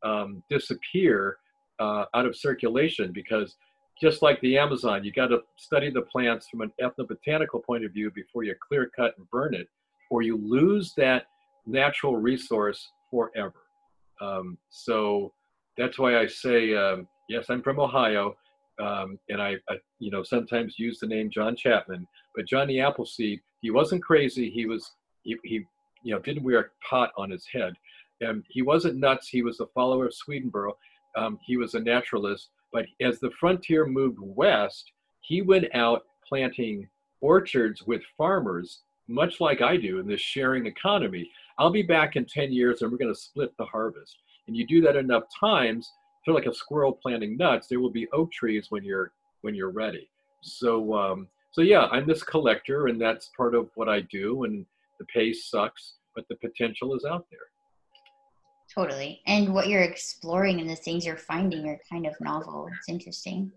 [0.03, 1.37] um, disappear
[1.79, 3.55] uh, out of circulation because
[4.01, 7.91] just like the Amazon, you got to study the plants from an ethnobotanical point of
[7.91, 9.67] view before you clear cut and burn it,
[10.09, 11.27] or you lose that
[11.65, 13.53] natural resource forever.
[14.21, 15.33] Um, so
[15.77, 18.35] that's why I say, um, yes, I'm from Ohio,
[18.79, 23.39] um, and I, I, you know, sometimes use the name John Chapman, but Johnny Appleseed,
[23.61, 24.49] he wasn't crazy.
[24.49, 24.91] He was
[25.23, 25.65] he, he
[26.03, 27.73] you know didn't wear a pot on his head
[28.21, 30.73] and he wasn't nuts he was a follower of Swedenborg
[31.17, 34.91] um, he was a naturalist but as the frontier moved west
[35.24, 36.88] he went out planting
[37.21, 41.30] orchards with farmers, much like I do in this sharing economy.
[41.57, 44.17] I'll be back in 10 years and we're going to split the harvest.
[44.47, 45.89] And you do that enough times,
[46.26, 49.11] feel like a squirrel planting nuts, there will be oak trees when you're
[49.41, 50.09] when you're ready.
[50.41, 54.65] So um, so yeah, I'm this collector and that's part of what I do and
[54.99, 57.39] the pace sucks, but the potential is out there.
[58.74, 59.22] Totally.
[59.28, 62.68] And what you're exploring and the things you're finding are kind of novel.
[62.78, 63.51] It's interesting.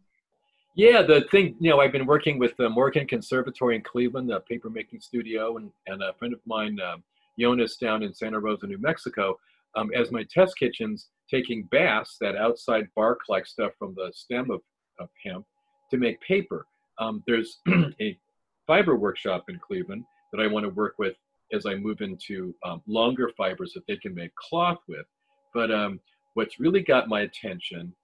[0.74, 4.40] Yeah, the thing, you know, I've been working with the Morgan Conservatory in Cleveland, the
[4.40, 6.96] paper making studio, and, and a friend of mine, uh,
[7.38, 9.38] Jonas, down in Santa Rosa, New Mexico,
[9.74, 14.50] um, as my test kitchens, taking bast, that outside bark like stuff from the stem
[14.50, 14.60] of,
[15.00, 15.46] of hemp,
[15.90, 16.66] to make paper.
[16.98, 17.58] Um, there's
[18.00, 18.18] a
[18.66, 21.14] fiber workshop in Cleveland that I want to work with
[21.52, 25.06] as I move into um, longer fibers that they can make cloth with.
[25.54, 26.00] But um,
[26.34, 27.94] what's really got my attention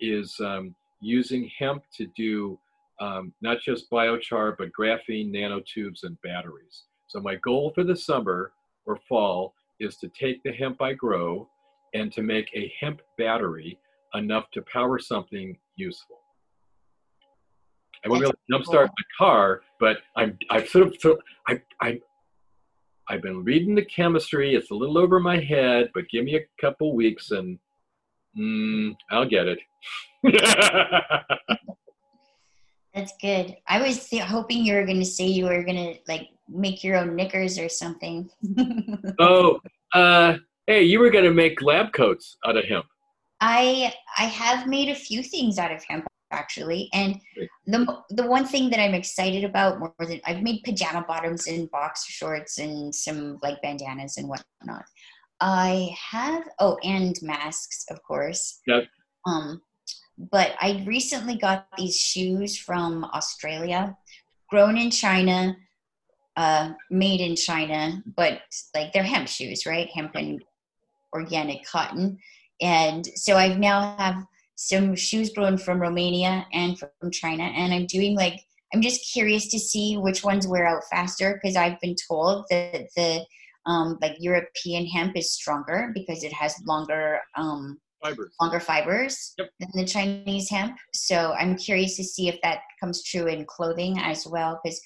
[0.00, 2.58] is um, using hemp to do
[3.00, 6.84] um, not just biochar, but graphene nanotubes and batteries.
[7.08, 8.52] So my goal for the summer
[8.86, 11.48] or fall is to take the hemp I grow
[11.94, 13.78] and to make a hemp battery
[14.14, 16.16] enough to power something useful.
[18.04, 21.24] I won't be able to jumpstart my car, but I'm I've sort of, sort of
[21.48, 22.00] I I
[23.08, 24.54] I've been reading the chemistry.
[24.54, 27.58] It's a little over my head, but give me a couple weeks and
[28.36, 29.58] mm, I'll get it.
[32.94, 33.56] That's good.
[33.68, 36.82] I was th- hoping you were going to say you were going to like make
[36.82, 38.30] your own knickers or something.
[39.20, 39.60] oh,
[39.92, 42.86] uh, hey, you were going to make lab coats out of hemp.
[43.40, 46.88] I I have made a few things out of hemp actually.
[46.92, 47.20] And
[47.66, 51.70] the the one thing that I'm excited about more than I've made pajama bottoms and
[51.70, 54.84] boxer shorts and some like bandanas and whatnot.
[55.40, 58.60] I have oh and masks of course.
[58.66, 58.84] Yep.
[59.26, 59.60] Um,
[60.18, 63.96] but I recently got these shoes from Australia,
[64.48, 65.56] grown in China,
[66.36, 68.40] uh, made in China, but
[68.74, 69.88] like they're hemp shoes, right?
[69.94, 70.42] Hemp and
[71.12, 72.18] organic cotton.
[72.60, 74.24] And so I now have
[74.56, 77.44] some shoes grown from Romania and from China.
[77.44, 78.40] And I'm doing like,
[78.74, 82.88] I'm just curious to see which ones wear out faster because I've been told that
[82.96, 83.24] the
[83.66, 88.34] um, like European hemp is stronger because it has longer um, fibers.
[88.40, 89.50] longer fibers yep.
[89.60, 90.76] than the Chinese hemp.
[90.94, 94.80] So I'm curious to see if that comes true in clothing as well because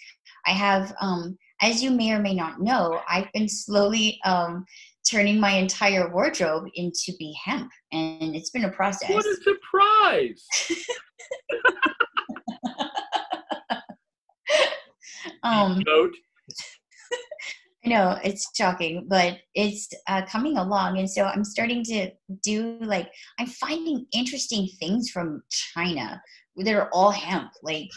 [0.46, 4.64] I have, um, as you may or may not know, I've been slowly um,
[5.08, 10.46] turning my entire wardrobe into be hemp and it's been a process what a surprise
[15.42, 15.82] um.
[17.82, 22.10] I know it's shocking, but it's uh, coming along, and so I'm starting to
[22.42, 26.20] do like I'm finding interesting things from China
[26.56, 27.88] that are all hemp, like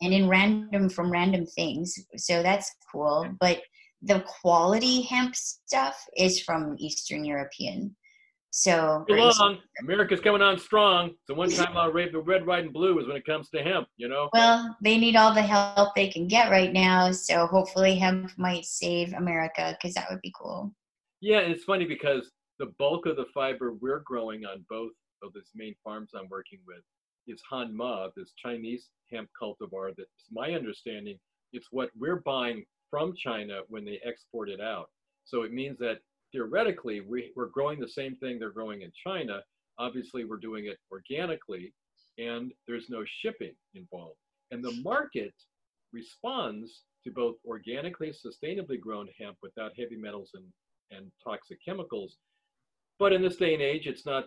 [0.00, 1.92] and in random from random things.
[2.16, 3.28] So that's cool.
[3.40, 3.62] But
[4.02, 7.94] the quality hemp stuff is from Eastern European.
[8.50, 9.06] So.
[9.80, 11.12] America's coming on strong.
[11.26, 13.62] The one time I'll rave the red, white, and blue is when it comes to
[13.62, 14.28] hemp, you know?
[14.34, 17.12] Well, they need all the help they can get right now.
[17.12, 20.74] So hopefully hemp might save America because that would be cool.
[21.22, 24.92] Yeah, it's funny because the bulk of the fiber we're growing on both
[25.22, 26.82] of these main farms I'm working with
[27.26, 31.18] is Hanma, this Chinese hemp cultivar that's my understanding,
[31.52, 34.90] it's what we're buying from China when they export it out.
[35.24, 35.98] So it means that
[36.30, 39.40] theoretically we, we're growing the same thing they're growing in China.
[39.78, 41.72] Obviously, we're doing it organically
[42.18, 44.18] and there's no shipping involved.
[44.50, 45.32] And the market
[45.94, 50.44] responds to both organically, sustainably grown hemp without heavy metals and,
[50.90, 52.18] and toxic chemicals.
[52.98, 54.24] But in this day and age, it's not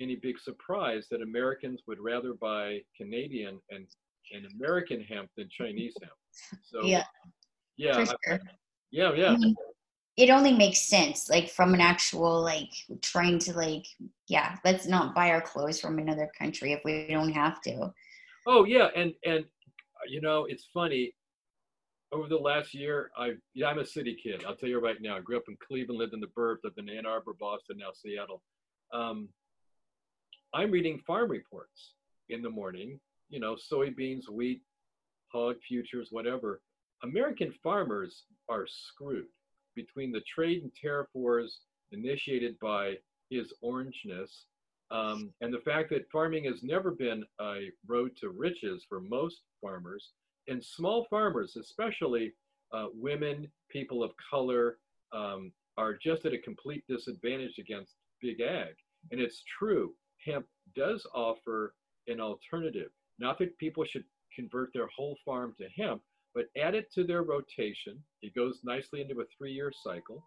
[0.00, 3.86] any big surprise that Americans would rather buy Canadian and,
[4.34, 6.12] and American hemp than Chinese hemp.
[6.62, 7.04] So yeah.
[7.76, 8.04] Yeah.
[8.04, 8.40] Sure.
[8.90, 9.32] yeah, yeah.
[9.32, 9.54] I mean,
[10.16, 12.70] it only makes sense, like from an actual like
[13.02, 13.86] trying to like,
[14.28, 17.92] yeah, let's not buy our clothes from another country if we don't have to.
[18.46, 19.44] Oh yeah, and and
[20.08, 21.12] you know it's funny.
[22.12, 24.44] Over the last year, I yeah, I'm a city kid.
[24.46, 25.16] I'll tell you right now.
[25.16, 27.90] I grew up in Cleveland, lived in the burbs, lived in Ann Arbor, Boston, now
[27.92, 28.42] Seattle.
[28.94, 29.28] Um,
[30.54, 31.94] I'm reading farm reports
[32.30, 33.00] in the morning.
[33.28, 34.62] You know, soybeans, wheat,
[35.32, 36.60] hog futures, whatever
[37.02, 39.26] American farmers are screwed
[39.74, 41.60] between the trade and tariff wars
[41.92, 42.94] initiated by
[43.30, 44.44] his orangeness
[44.90, 49.42] um, and the fact that farming has never been a road to riches for most
[49.60, 50.12] farmers
[50.48, 52.32] and small farmers, especially
[52.72, 54.78] uh, women, people of color,
[55.12, 58.74] um, are just at a complete disadvantage against big ag.
[59.10, 59.94] And it's true,
[60.24, 61.74] hemp does offer
[62.06, 62.90] an alternative.
[63.18, 66.02] Not that people should convert their whole farm to hemp,
[66.36, 67.98] but add it to their rotation.
[68.20, 70.22] It goes nicely into a three-year cycle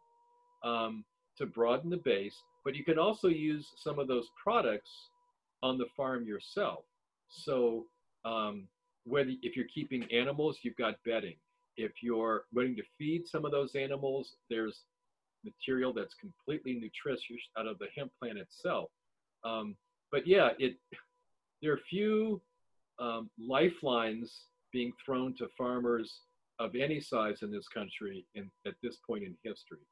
[0.64, 1.06] um,
[1.38, 2.36] to broaden the base.
[2.66, 4.90] But you can also use some of those products
[5.62, 6.84] on the farm yourself.
[7.30, 7.86] So
[8.26, 8.68] um,
[9.06, 11.36] whether if you're keeping animals, you've got bedding.
[11.78, 14.82] If you're wanting to feed some of those animals, there's
[15.46, 18.90] material that's completely nutritious out of the hemp plant itself.
[19.46, 19.76] Um,
[20.12, 20.76] but yeah, it
[21.62, 22.42] there are a few
[23.00, 26.22] um, lifelines being thrown to farmers
[26.60, 29.86] of any size in this country in, at this point in history.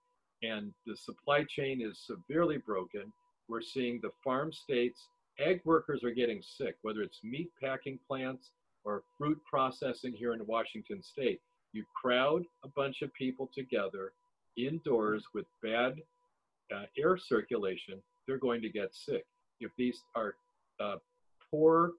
[0.43, 3.11] And the supply chain is severely broken.
[3.47, 4.99] We're seeing the farm states,
[5.39, 8.51] ag workers are getting sick, whether it's meat packing plants
[8.84, 11.39] or fruit processing here in Washington state.
[11.73, 14.11] You crowd a bunch of people together
[14.57, 15.95] indoors with bad
[16.75, 19.25] uh, air circulation, they're going to get sick.
[19.59, 20.36] If these are
[20.80, 20.95] uh,
[21.49, 21.91] poor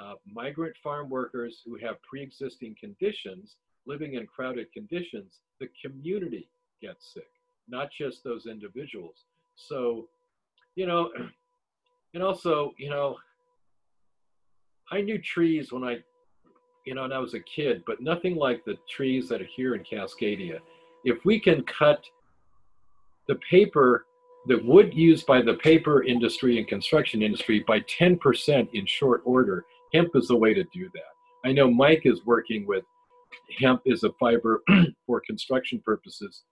[0.00, 6.48] uh, migrant farm workers who have pre-existing conditions, living in crowded conditions, the community
[6.80, 7.30] gets sick,
[7.68, 9.24] not just those individuals.
[9.56, 10.08] So,
[10.74, 11.10] you know,
[12.14, 13.16] and also, you know,
[14.90, 15.98] I knew trees when I,
[16.84, 19.74] you know, when I was a kid, but nothing like the trees that are here
[19.74, 20.58] in Cascadia.
[21.04, 22.04] If we can cut
[23.28, 24.06] the paper,
[24.46, 29.64] the wood used by the paper industry and construction industry by 10% in short order,
[29.92, 31.48] hemp is the way to do that.
[31.48, 32.84] I know Mike is working with
[33.58, 34.62] hemp as a fiber
[35.06, 36.44] for construction purposes,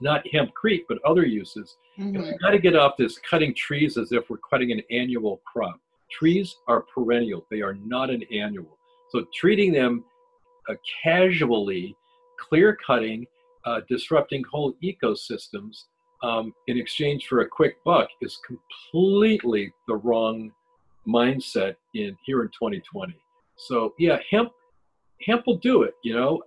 [0.00, 1.76] not hempcrete, but other uses.
[1.98, 2.22] Mm-hmm.
[2.22, 5.80] We've got to get off this cutting trees as if we're cutting an annual crop.
[6.10, 8.78] Trees are perennial, they are not an annual.
[9.10, 10.04] So treating them
[10.68, 11.96] uh, casually,
[12.38, 13.26] clear cutting,
[13.64, 15.84] uh, disrupting whole ecosystems
[16.22, 20.50] um, in exchange for a quick buck is completely the wrong
[21.08, 23.14] mindset in here in 2020.
[23.56, 24.50] So yeah, hemp
[25.26, 26.42] hemp will do it, you know,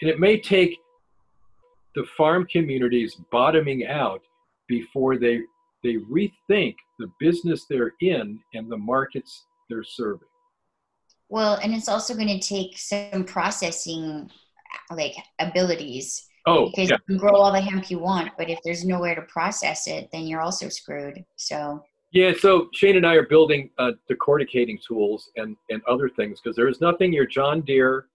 [0.00, 0.78] and it may take
[1.94, 4.22] the farm communities bottoming out
[4.68, 5.40] before they
[5.82, 10.28] they rethink the business they're in and the markets they're serving.
[11.30, 14.28] Well, and it's also going to take some processing
[14.90, 16.26] like abilities.
[16.46, 16.96] Oh, because yeah.
[16.96, 20.08] you can grow all the hemp you want, but if there's nowhere to process it,
[20.12, 21.22] then you're also screwed.
[21.36, 21.82] So
[22.12, 26.56] yeah, so Shane and I are building uh, decorticating tools and, and other things because
[26.56, 28.06] there is nothing your John Deere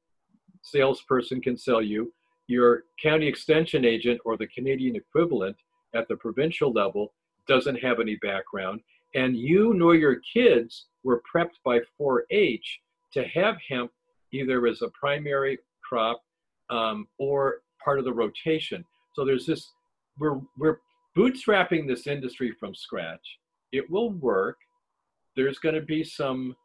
[0.64, 2.12] salesperson can sell you.
[2.48, 5.56] Your county extension agent or the Canadian equivalent
[5.94, 7.14] at the provincial level
[7.48, 8.82] doesn't have any background.
[9.16, 12.80] And you nor your kids were prepped by 4 H
[13.14, 13.92] to have hemp
[14.34, 16.22] either as a primary crop
[16.70, 18.84] um, or part of the rotation.
[19.14, 19.72] So there's this,
[20.20, 20.80] we're, we're
[21.16, 23.38] bootstrapping this industry from scratch
[23.72, 24.58] it will work.
[25.36, 26.56] There's going to be some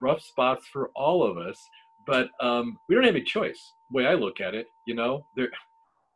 [0.00, 1.58] rough spots for all of us,
[2.06, 3.60] but um, we don't have any choice.
[3.90, 5.48] The way I look at it, you know, there,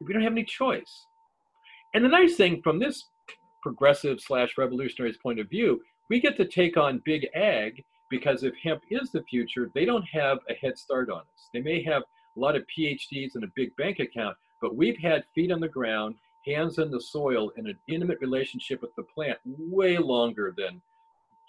[0.01, 1.07] we don't have any choice.
[1.95, 3.05] And the nice thing from this
[3.62, 8.55] progressive slash revolutionary point of view, we get to take on big ag because if
[8.62, 11.49] hemp is the future, they don't have a head start on us.
[11.53, 12.03] They may have
[12.37, 15.68] a lot of PhDs and a big bank account, but we've had feet on the
[15.68, 16.16] ground
[16.47, 20.80] hands in the soil in an intimate relationship with the plant way longer than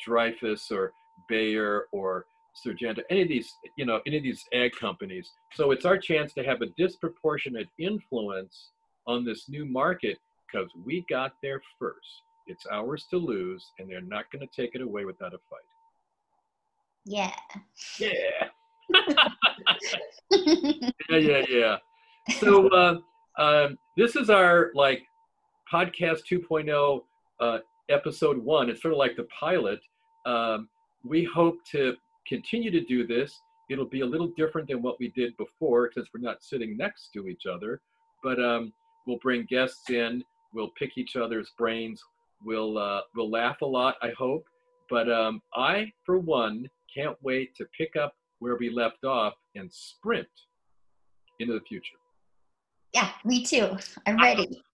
[0.05, 0.93] Dreyfus or
[1.29, 2.25] Bayer or
[2.65, 5.31] Syngenta, any of these, you know, any of these ag companies.
[5.53, 8.69] So it's our chance to have a disproportionate influence
[9.07, 10.17] on this new market
[10.51, 12.23] because we got there first.
[12.47, 15.61] It's ours to lose, and they're not going to take it away without a fight.
[17.05, 17.31] Yeah.
[17.99, 18.49] Yeah.
[21.09, 21.77] yeah, yeah, yeah.
[22.39, 22.99] So, uh,
[23.37, 25.03] um, this is our like
[25.71, 27.01] podcast 2.0
[27.39, 27.57] uh,
[27.89, 28.69] episode one.
[28.69, 29.79] It's sort of like the pilot.
[30.25, 30.69] Um,
[31.03, 31.95] we hope to
[32.27, 33.39] continue to do this.
[33.69, 37.09] It'll be a little different than what we did before since we're not sitting next
[37.13, 37.81] to each other.
[38.23, 38.73] But um,
[39.07, 40.23] we'll bring guests in.
[40.53, 42.03] We'll pick each other's brains.
[42.43, 43.95] We'll uh, we'll laugh a lot.
[44.01, 44.45] I hope.
[44.89, 49.71] But um, I, for one, can't wait to pick up where we left off and
[49.71, 50.27] sprint
[51.39, 51.95] into the future.
[52.93, 53.77] Yeah, me too.
[54.05, 54.61] I'm ready.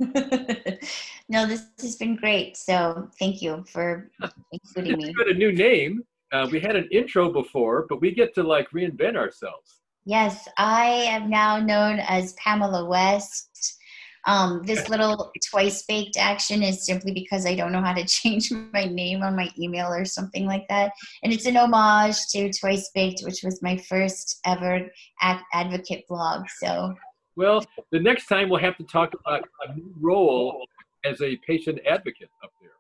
[1.30, 2.58] no, this has been great.
[2.58, 4.10] So thank you for
[4.52, 5.14] including me.
[5.14, 6.04] Got a new name.
[6.32, 9.82] Uh, we had an intro before, but we get to like reinvent ourselves.
[10.06, 13.78] Yes, I am now known as Pamela West.
[14.26, 18.52] Um, this little twice baked action is simply because I don't know how to change
[18.74, 20.92] my name on my email or something like that.
[21.24, 24.90] And it's an homage to Twice Baked, which was my first ever
[25.22, 26.46] advocate blog.
[26.60, 26.96] So
[27.38, 30.68] well, the next time we'll have to talk about a new role
[31.06, 32.72] as a patient advocate up there.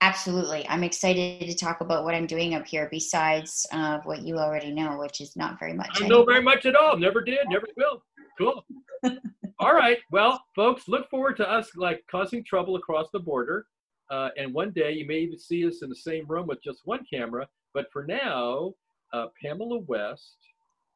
[0.00, 0.66] Absolutely.
[0.68, 4.72] I'm excited to talk about what I'm doing up here besides uh, what you already
[4.72, 5.88] know, which is not very much.
[5.94, 6.98] I don't know very much at all.
[6.98, 8.02] Never did, never will.
[8.36, 8.64] Cool.
[9.60, 9.98] all right.
[10.10, 13.66] Well, folks, look forward to us like causing trouble across the border.
[14.10, 16.80] Uh, and one day you may even see us in the same room with just
[16.84, 17.46] one camera.
[17.72, 18.74] But for now,
[19.12, 20.36] uh, Pamela West,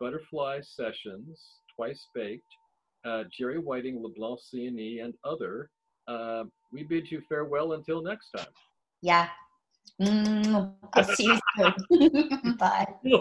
[0.01, 1.41] Butterfly Sessions,
[1.79, 2.43] Twice Baked,
[3.05, 5.71] uh, Jerry Whiting, LeBlanc CNE, and other,
[6.09, 8.49] uh, we bid you farewell until next time.
[9.01, 9.29] Yeah.
[10.03, 12.57] Mm, I'll see you soon.
[12.59, 12.95] Bye.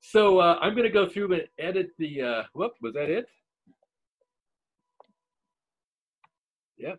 [0.00, 2.22] so uh, I'm going to go through and edit the.
[2.22, 3.26] Uh, whoop, was that it?
[6.78, 6.98] Yep.